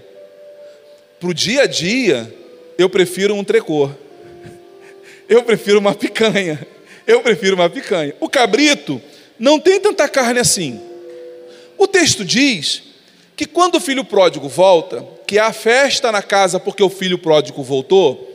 Para 1.18 1.28
o 1.28 1.34
dia 1.34 1.62
a 1.62 1.66
dia, 1.66 2.32
eu 2.76 2.90
prefiro 2.90 3.34
um 3.34 3.44
trecô. 3.44 3.90
Eu 5.28 5.42
prefiro 5.44 5.78
uma 5.78 5.94
picanha. 5.94 6.60
Eu 7.06 7.22
prefiro 7.22 7.54
uma 7.56 7.70
picanha. 7.70 8.14
O 8.20 8.28
cabrito 8.28 9.00
não 9.38 9.58
tem 9.58 9.80
tanta 9.80 10.06
carne 10.08 10.40
assim. 10.40 10.80
O 11.78 11.86
texto 11.86 12.24
diz 12.24 12.82
que 13.36 13.46
quando 13.46 13.76
o 13.76 13.80
filho 13.80 14.04
pródigo 14.04 14.48
volta, 14.48 15.06
que 15.26 15.38
há 15.38 15.52
festa 15.52 16.12
na 16.12 16.22
casa 16.22 16.60
porque 16.60 16.82
o 16.82 16.90
filho 16.90 17.18
pródigo 17.18 17.62
voltou, 17.62 18.30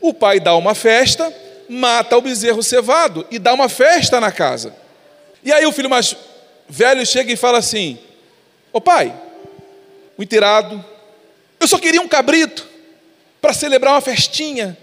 o 0.00 0.14
pai 0.14 0.40
dá 0.40 0.56
uma 0.56 0.74
festa, 0.74 1.32
mata 1.68 2.16
o 2.16 2.22
bezerro 2.22 2.62
cevado 2.62 3.26
e 3.30 3.38
dá 3.38 3.52
uma 3.52 3.68
festa 3.68 4.20
na 4.20 4.32
casa. 4.32 4.74
E 5.44 5.52
aí 5.52 5.64
o 5.66 5.72
filho 5.72 5.90
mais 5.90 6.16
velho 6.68 7.04
chega 7.04 7.32
e 7.32 7.36
fala 7.36 7.58
assim: 7.58 7.98
Ô 8.72 8.80
pai, 8.80 9.14
o 10.16 10.22
enterado, 10.22 10.84
eu 11.58 11.68
só 11.68 11.78
queria 11.78 12.00
um 12.00 12.08
cabrito 12.08 12.66
para 13.40 13.52
celebrar 13.52 13.94
uma 13.94 14.00
festinha. 14.00 14.76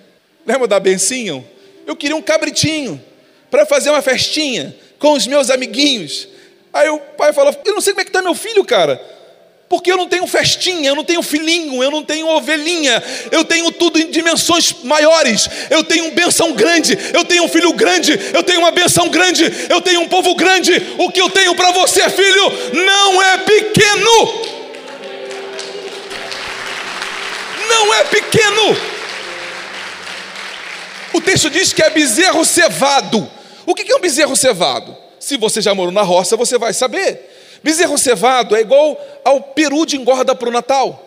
Lembra 0.46 0.68
da 0.68 0.80
bencinho? 0.80 1.46
Eu 1.86 1.96
queria 1.96 2.16
um 2.16 2.22
cabritinho 2.22 3.04
para 3.50 3.66
fazer 3.66 3.90
uma 3.90 4.02
festinha 4.02 4.76
com 5.00 5.14
os 5.14 5.28
meus 5.28 5.50
amiguinhos. 5.50 6.28
Aí 6.78 6.90
o 6.90 7.00
pai 7.00 7.34
fala: 7.34 7.58
Eu 7.66 7.74
não 7.74 7.82
sei 7.82 7.94
como 7.94 8.02
é 8.02 8.04
que 8.04 8.10
está 8.10 8.22
meu 8.22 8.36
filho, 8.36 8.64
cara. 8.64 9.02
Porque 9.68 9.92
eu 9.92 9.98
não 9.98 10.08
tenho 10.08 10.26
festinha, 10.28 10.90
eu 10.90 10.96
não 10.96 11.04
tenho 11.04 11.22
filhinho, 11.22 11.84
eu 11.84 11.92
não 11.92 12.02
tenho 12.02 12.26
ovelhinha, 12.30 13.04
eu 13.32 13.44
tenho 13.44 13.70
tudo 13.70 14.00
em 14.00 14.10
dimensões 14.10 14.74
maiores, 14.84 15.50
eu 15.70 15.84
tenho 15.84 16.06
uma 16.06 16.12
benção 16.12 16.54
grande, 16.54 16.98
eu 17.14 17.26
tenho 17.26 17.44
um 17.44 17.50
filho 17.50 17.74
grande, 17.74 18.18
eu 18.34 18.44
tenho 18.44 18.60
uma 18.60 18.72
benção 18.72 19.10
grande, 19.10 19.44
eu 19.70 19.82
tenho 19.82 20.00
um 20.02 20.08
povo 20.08 20.36
grande. 20.36 20.72
O 20.98 21.12
que 21.12 21.20
eu 21.20 21.30
tenho 21.30 21.54
para 21.54 21.72
você, 21.72 22.10
filho, 22.10 22.54
não 22.86 23.22
é 23.22 23.38
pequeno. 23.40 24.56
Não 27.68 27.94
é 27.96 28.04
pequeno. 28.06 28.78
O 31.12 31.20
texto 31.20 31.50
diz 31.50 31.74
que 31.74 31.82
é 31.82 31.90
bezerro 31.90 32.46
cevado. 32.46 33.30
O 33.66 33.76
que 33.76 33.92
é 33.92 33.96
um 33.96 34.00
bezerro 34.00 34.36
cevado? 34.36 35.07
Se 35.20 35.38
você 35.38 35.62
já 35.62 35.74
morou 35.74 35.92
na 35.92 36.02
roça, 36.02 36.36
você 36.36 36.58
vai 36.58 36.74
saber. 36.74 37.60
Bezerro 37.64 37.98
cevado 37.98 38.56
é 38.56 38.62
igual 38.62 39.00
ao 39.24 39.42
peru 39.42 39.86
de 39.86 39.98
engorda 39.98 40.36
para 40.36 40.50
o 40.50 40.52
Natal. 40.52 41.04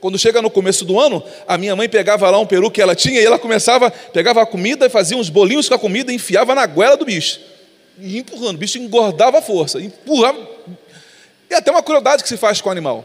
Quando 0.00 0.18
chega 0.18 0.42
no 0.42 0.50
começo 0.50 0.84
do 0.84 1.00
ano, 1.00 1.24
a 1.48 1.56
minha 1.56 1.74
mãe 1.74 1.88
pegava 1.88 2.28
lá 2.28 2.38
um 2.38 2.44
peru 2.44 2.70
que 2.70 2.82
ela 2.82 2.94
tinha 2.94 3.20
e 3.20 3.24
ela 3.24 3.38
começava, 3.38 3.90
pegava 3.90 4.42
a 4.42 4.46
comida 4.46 4.84
e 4.84 4.90
fazia 4.90 5.16
uns 5.16 5.30
bolinhos 5.30 5.66
com 5.68 5.74
a 5.74 5.78
comida 5.78 6.12
e 6.12 6.16
enfiava 6.16 6.54
na 6.54 6.66
goela 6.66 6.96
do 6.96 7.06
bicho. 7.06 7.40
E 7.98 8.18
empurrando, 8.18 8.56
o 8.56 8.58
bicho 8.58 8.76
engordava 8.76 9.38
a 9.38 9.42
força, 9.42 9.80
empurrava. 9.80 10.38
E 11.48 11.54
até 11.54 11.70
uma 11.70 11.82
crueldade 11.82 12.22
que 12.22 12.28
se 12.28 12.36
faz 12.36 12.60
com 12.60 12.68
o 12.68 12.72
animal. 12.72 13.04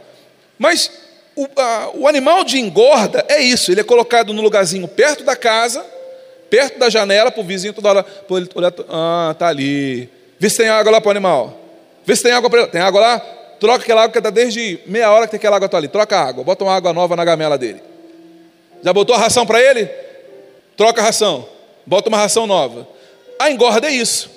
Mas 0.57 0.91
o, 1.35 1.47
a, 1.55 1.89
o 1.93 2.05
animal 2.05 2.43
de 2.43 2.59
engorda 2.59 3.23
é 3.29 3.41
isso, 3.41 3.71
ele 3.71 3.79
é 3.79 3.83
colocado 3.83 4.33
no 4.33 4.41
lugarzinho 4.41 4.85
perto 4.85 5.23
da 5.23 5.37
casa, 5.37 5.85
perto 6.49 6.79
da 6.79 6.89
janela, 6.89 7.31
para 7.31 7.39
o 7.39 7.45
vizinho 7.45 7.71
toda 7.71 7.87
hora, 7.89 8.05
olhar, 8.55 8.73
ah, 8.89 9.33
tá 9.39 9.47
ali, 9.47 10.09
Vê 10.39 10.49
se 10.49 10.57
tem 10.57 10.69
água 10.69 10.91
lá 10.91 11.01
para 11.01 11.09
o 11.09 11.11
animal. 11.11 11.59
Vê 12.05 12.15
se 12.15 12.23
tem 12.23 12.31
água 12.31 12.49
para 12.49 12.61
ele. 12.61 12.69
Tem 12.69 12.81
água 12.81 13.01
lá? 13.01 13.19
Troca 13.59 13.83
aquela 13.83 14.03
água 14.03 14.13
que 14.13 14.17
está 14.17 14.29
desde 14.29 14.79
meia 14.85 15.11
hora 15.11 15.25
que 15.25 15.31
tem 15.31 15.37
aquela 15.37 15.57
água 15.57 15.67
tá 15.67 15.77
ali. 15.77 15.89
Troca 15.89 16.17
a 16.17 16.23
água. 16.23 16.43
Bota 16.43 16.63
uma 16.63 16.73
água 16.73 16.93
nova 16.93 17.15
na 17.15 17.25
gamela 17.25 17.57
dele. 17.57 17.81
Já 18.81 18.93
botou 18.93 19.13
a 19.15 19.19
ração 19.19 19.45
para 19.45 19.61
ele? 19.61 19.85
Troca 20.77 21.01
a 21.01 21.03
ração. 21.03 21.45
Bota 21.85 22.07
uma 22.07 22.17
ração 22.17 22.47
nova. 22.47 22.87
A 23.37 23.51
engorda 23.51 23.87
é 23.87 23.91
isso. 23.91 24.31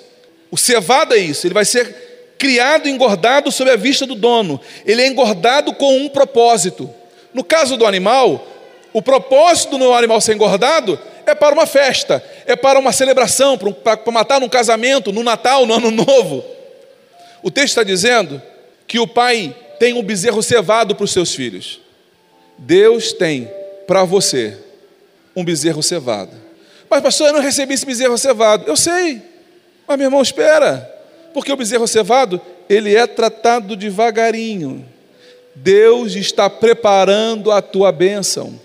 O 0.51 0.57
cevado 0.57 1.13
é 1.13 1.17
isso. 1.17 1.47
Ele 1.47 1.53
vai 1.53 1.63
ser 1.63 2.35
criado 2.37 2.89
engordado 2.89 3.49
sob 3.49 3.71
a 3.71 3.77
vista 3.77 4.05
do 4.05 4.15
dono. 4.15 4.59
Ele 4.85 5.01
é 5.01 5.07
engordado 5.07 5.73
com 5.73 5.95
um 5.95 6.09
propósito. 6.09 6.93
No 7.33 7.43
caso 7.43 7.77
do 7.77 7.85
animal, 7.85 8.45
o 8.91 9.01
propósito 9.01 9.77
do 9.77 9.93
animal 9.93 10.19
ser 10.19 10.35
engordado 10.35 10.99
é 11.25 11.35
para 11.35 11.53
uma 11.53 11.65
festa, 11.65 12.23
é 12.45 12.55
para 12.55 12.79
uma 12.79 12.91
celebração, 12.91 13.57
para, 13.57 14.11
matar 14.11 14.39
num 14.39 14.49
casamento, 14.49 15.11
no 15.11 15.23
Natal, 15.23 15.65
no 15.65 15.73
Ano 15.73 15.91
Novo. 15.91 16.43
O 17.41 17.51
texto 17.51 17.69
está 17.69 17.83
dizendo 17.83 18.41
que 18.87 18.99
o 18.99 19.07
pai 19.07 19.55
tem 19.79 19.93
um 19.93 20.03
bezerro 20.03 20.41
cevado 20.41 20.95
para 20.95 21.03
os 21.03 21.11
seus 21.11 21.33
filhos. 21.33 21.81
Deus 22.57 23.11
tem 23.11 23.51
para 23.87 24.03
você 24.03 24.57
um 25.35 25.43
bezerro 25.43 25.81
cevado. 25.81 26.31
Mas, 26.89 27.01
pastor, 27.01 27.27
eu 27.27 27.33
não 27.33 27.41
recebi 27.41 27.73
esse 27.73 27.85
bezerro 27.85 28.17
cevado. 28.17 28.65
Eu 28.67 28.77
sei, 28.77 29.21
mas 29.87 29.97
meu 29.97 30.07
irmão, 30.07 30.21
espera, 30.21 30.89
porque 31.33 31.51
o 31.51 31.57
bezerro 31.57 31.87
cevado, 31.87 32.39
ele 32.69 32.95
é 32.95 33.07
tratado 33.07 33.75
devagarinho. 33.75 34.85
Deus 35.55 36.15
está 36.15 36.49
preparando 36.49 37.51
a 37.51 37.61
tua 37.61 37.91
bênção. 37.91 38.59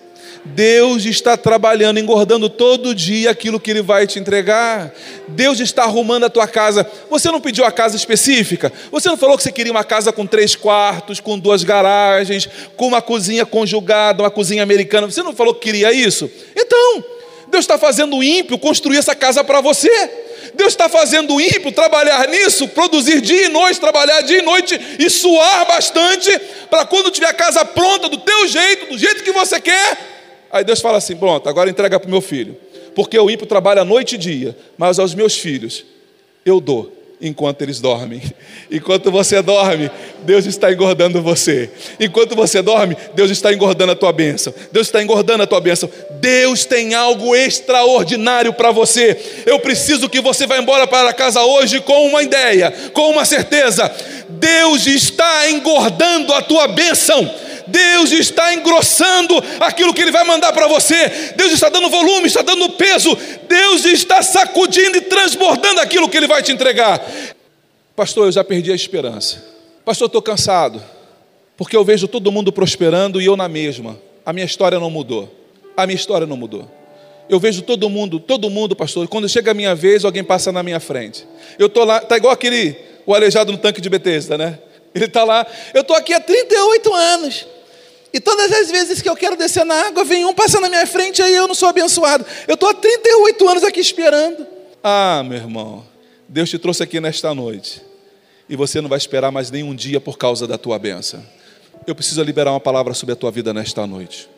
Deus 0.55 1.05
está 1.05 1.37
trabalhando, 1.37 1.99
engordando 1.99 2.49
todo 2.49 2.95
dia 2.95 3.31
aquilo 3.31 3.61
que 3.61 3.71
Ele 3.71 3.83
vai 3.83 4.07
te 4.07 4.19
entregar. 4.19 4.93
Deus 5.29 5.61
está 5.61 5.85
arrumando 5.85 6.25
a 6.25 6.31
tua 6.31 6.47
casa. 6.47 6.89
Você 7.11 7.31
não 7.31 7.41
pediu 7.41 7.65
a 7.65 7.73
casa 7.73 7.97
específica? 7.97 8.73
Você 8.91 9.09
não 9.09 9.17
falou 9.17 9.37
que 9.37 9.43
você 9.43 9.53
queria 9.53 9.73
uma 9.73 9.85
casa 9.85 10.13
com 10.13 10.27
três 10.27 10.57
quartos, 10.57 11.21
com 11.21 11.39
duas 11.39 11.63
garagens, 11.63 12.49
com 12.77 12.87
uma 12.87 13.03
cozinha 13.03 13.45
conjugada, 13.45 14.23
uma 14.23 14.31
cozinha 14.31 14.63
americana? 14.63 15.11
Você 15.11 15.23
não 15.23 15.33
falou 15.33 15.55
que 15.55 15.61
queria 15.61 15.93
isso? 15.93 16.31
Então, 16.57 17.05
Deus 17.49 17.65
está 17.65 17.79
fazendo 17.79 18.17
o 18.17 18.23
ímpio 18.23 18.59
construir 18.59 18.99
essa 18.99 19.15
casa 19.15 19.45
para 19.45 19.61
você. 19.61 19.91
Deus 20.55 20.73
está 20.73 20.89
fazendo 20.89 21.35
o 21.35 21.41
ímpio 21.41 21.71
trabalhar 21.73 22.27
nisso, 22.29 22.69
produzir 22.69 23.21
dia 23.21 23.47
e 23.47 23.49
noite, 23.49 23.79
trabalhar 23.79 24.23
dia 24.23 24.39
e 24.39 24.43
noite 24.43 24.81
e 24.99 25.11
suar 25.11 25.67
bastante, 25.67 26.37
para 26.71 26.85
quando 26.85 27.11
tiver 27.11 27.29
a 27.29 27.35
casa 27.35 27.65
pronta, 27.65 28.09
do 28.09 28.19
teu 28.19 28.49
jeito, 28.49 28.87
do 28.87 28.99
jeito 28.99 29.23
que 29.23 29.33
você 29.33 29.61
quer, 29.61 30.18
Aí 30.51 30.65
Deus 30.65 30.81
fala 30.81 30.99
assim: 30.99 31.17
pronto, 31.17 31.49
agora 31.49 31.71
entrega 31.71 31.99
para 31.99 32.07
o 32.07 32.11
meu 32.11 32.21
filho. 32.21 32.57
Porque 32.95 33.19
o 33.19 33.31
ímpio 33.31 33.47
trabalha 33.47 33.85
noite 33.85 34.17
e 34.17 34.19
dia, 34.19 34.57
mas 34.77 34.99
aos 34.99 35.15
meus 35.15 35.37
filhos 35.37 35.85
eu 36.45 36.61
dou 36.61 36.99
enquanto 37.21 37.63
eles 37.63 37.81
dormem. 37.81 38.23
Enquanto 38.71 39.11
você 39.11 39.41
dorme, 39.41 39.91
Deus 40.25 40.45
está 40.47 40.73
engordando 40.73 41.23
você. 41.23 41.71
Enquanto 41.99 42.37
você 42.37 42.61
dorme, 42.63 42.97
Deus 43.15 43.31
está 43.31 43.53
engordando 43.53 43.93
a 43.93 43.97
tua 43.97 44.13
bênção. 44.13 44.53
Deus 44.71 44.87
está 44.89 45.03
engordando 45.03 45.43
a 45.43 45.47
tua 45.47 45.61
bênção. 45.61 45.91
Deus 46.21 46.65
tem 46.65 46.95
algo 46.95 47.35
extraordinário 47.35 48.53
para 48.53 48.71
você. 48.71 49.17
Eu 49.47 49.59
preciso 49.59 50.09
que 50.09 50.21
você 50.21 50.47
vá 50.47 50.59
embora 50.59 50.87
para 50.87 51.13
casa 51.13 51.43
hoje 51.43 51.81
com 51.81 52.07
uma 52.07 52.23
ideia, 52.23 52.71
com 52.93 53.11
uma 53.11 53.25
certeza. 53.25 53.91
Deus 54.29 54.87
está 54.87 55.51
engordando 55.51 56.33
a 56.35 56.43
tua 56.43 56.69
bênção. 56.69 57.48
Deus 57.69 58.13
está 58.13 58.55
engrossando 58.55 59.35
aquilo 59.61 59.95
que 59.95 60.03
Ele 60.03 60.11
vai 60.11 60.25
mandar 60.25 60.53
para 60.53 60.67
você, 60.67 61.33
Deus 61.37 61.53
está 61.53 61.69
dando 61.69 61.89
volume, 61.89 62.27
está 62.27 62.43
dando 62.43 62.71
peso, 62.71 63.17
Deus 63.49 63.85
está 63.85 64.23
sacudindo 64.23 64.99
e 64.99 65.03
transbordando 65.03 65.81
aquilo 65.81 66.09
que 66.09 66.17
Ele 66.17 66.27
vai 66.27 66.43
te 66.43 66.53
entregar. 66.53 67.01
Pastor, 67.95 68.27
eu 68.27 68.33
já 68.33 68.45
perdi 68.45 68.73
a 68.73 68.75
esperança. 68.75 69.45
Pastor, 69.85 70.07
estou 70.07 70.23
cansado, 70.23 70.83
porque 71.57 71.77
eu 71.77 71.85
vejo 71.85 72.07
todo 72.07 72.31
mundo 72.31 72.53
prosperando 72.53 73.21
e 73.21 73.27
eu 73.27 73.37
na 73.37 73.49
mesma. 73.49 73.99
A 74.25 74.33
minha 74.33 74.47
história 74.47 74.79
não 74.79 74.91
mudou. 74.91 75.35
A 75.77 75.87
minha 75.87 75.97
história 75.97 76.27
não 76.27 76.37
mudou. 76.37 76.71
Eu 77.29 77.39
vejo 77.39 77.63
todo 77.63 77.89
mundo, 77.91 78.19
todo 78.19 78.49
mundo, 78.49 78.75
pastor. 78.75 79.07
Quando 79.09 79.29
chega 79.29 79.51
a 79.51 79.55
minha 79.55 79.75
vez, 79.75 80.05
alguém 80.05 80.25
passa 80.25 80.51
na 80.51 80.63
minha 80.63 80.81
frente. 80.81 81.27
Eu 81.59 81.67
estou 81.67 81.85
lá, 81.85 82.01
tá 82.01 82.17
igual 82.17 82.33
aquele 82.33 82.77
o 83.05 83.15
aleijado 83.15 83.51
no 83.53 83.59
tanque 83.59 83.81
de 83.81 83.89
Betesda, 83.89 84.37
né? 84.37 84.59
Ele 84.95 85.07
está 85.07 85.25
lá. 85.25 85.47
Eu 85.73 85.83
estou 85.83 85.97
aqui 85.97 86.13
há 86.13 86.21
38 86.21 86.95
anos. 86.95 87.47
E 88.13 88.21
todas 88.21 88.51
as 88.53 88.71
vezes 88.71 89.03
que 89.03 89.09
eu 89.09 89.17
quero 89.17 89.37
descer 89.37 89.65
na 89.65 89.75
água, 89.87 90.05
vem 90.05 90.25
um 90.25 90.33
passando 90.33 90.63
na 90.63 90.69
minha 90.71 90.87
frente, 90.87 91.21
aí 91.21 91.35
eu 91.35 91.47
não 91.47 91.55
sou 91.55 91.69
abençoado. 91.69 92.25
Eu 92.47 92.55
estou 92.55 92.69
há 92.69 92.75
38 92.75 93.49
anos 93.49 93.65
aqui 93.65 93.81
esperando. 93.81 94.47
Ah, 94.83 95.23
meu 95.27 95.39
irmão, 95.39 95.85
Deus 96.29 96.49
te 96.49 96.59
trouxe 96.59 96.83
aqui 96.83 97.01
nesta 97.01 97.35
noite. 97.35 97.83
E 98.49 98.57
você 98.57 98.81
não 98.81 98.89
vai 98.89 98.97
esperar 98.97 99.31
mais 99.31 99.51
nenhum 99.51 99.75
dia 99.75 100.01
por 100.01 100.17
causa 100.17 100.47
da 100.47 100.57
tua 100.57 100.79
benção. 100.79 101.23
eu 101.87 101.95
preciso 101.95 102.23
liberar 102.23 102.53
uma 102.53 102.61
palavra 102.61 102.95
sobre 102.95 103.13
a 103.13 103.17
tua 103.17 103.31
vida 103.31 103.53
nesta 103.53 103.87
noite. 103.87 104.29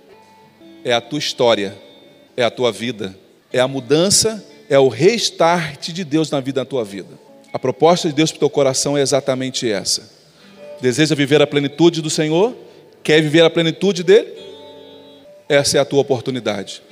É 0.84 0.92
a 0.92 1.00
tua 1.00 1.18
história, 1.18 1.76
é 2.36 2.42
a 2.42 2.50
tua 2.50 2.72
vida, 2.72 3.16
é 3.52 3.60
a 3.60 3.68
mudança, 3.68 4.44
é 4.68 4.78
o 4.78 4.88
restart 4.88 5.90
de 5.90 6.04
Deus 6.04 6.30
na 6.30 6.40
vida 6.40 6.60
da 6.60 6.64
tua 6.64 6.84
vida. 6.84 7.18
A 7.52 7.58
proposta 7.58 8.08
de 8.08 8.14
Deus 8.14 8.30
para 8.30 8.36
o 8.36 8.40
teu 8.40 8.50
coração 8.50 8.96
é 8.96 9.02
exatamente 9.02 9.70
essa. 9.70 10.10
Deseja 10.80 11.14
viver 11.14 11.42
a 11.42 11.46
plenitude 11.46 12.00
do 12.00 12.08
Senhor? 12.08 12.54
Quer 13.02 13.22
viver 13.22 13.42
a 13.42 13.50
plenitude 13.50 14.02
dele? 14.02 14.32
Essa 15.48 15.78
é 15.78 15.80
a 15.80 15.84
tua 15.84 16.00
oportunidade. 16.00 16.82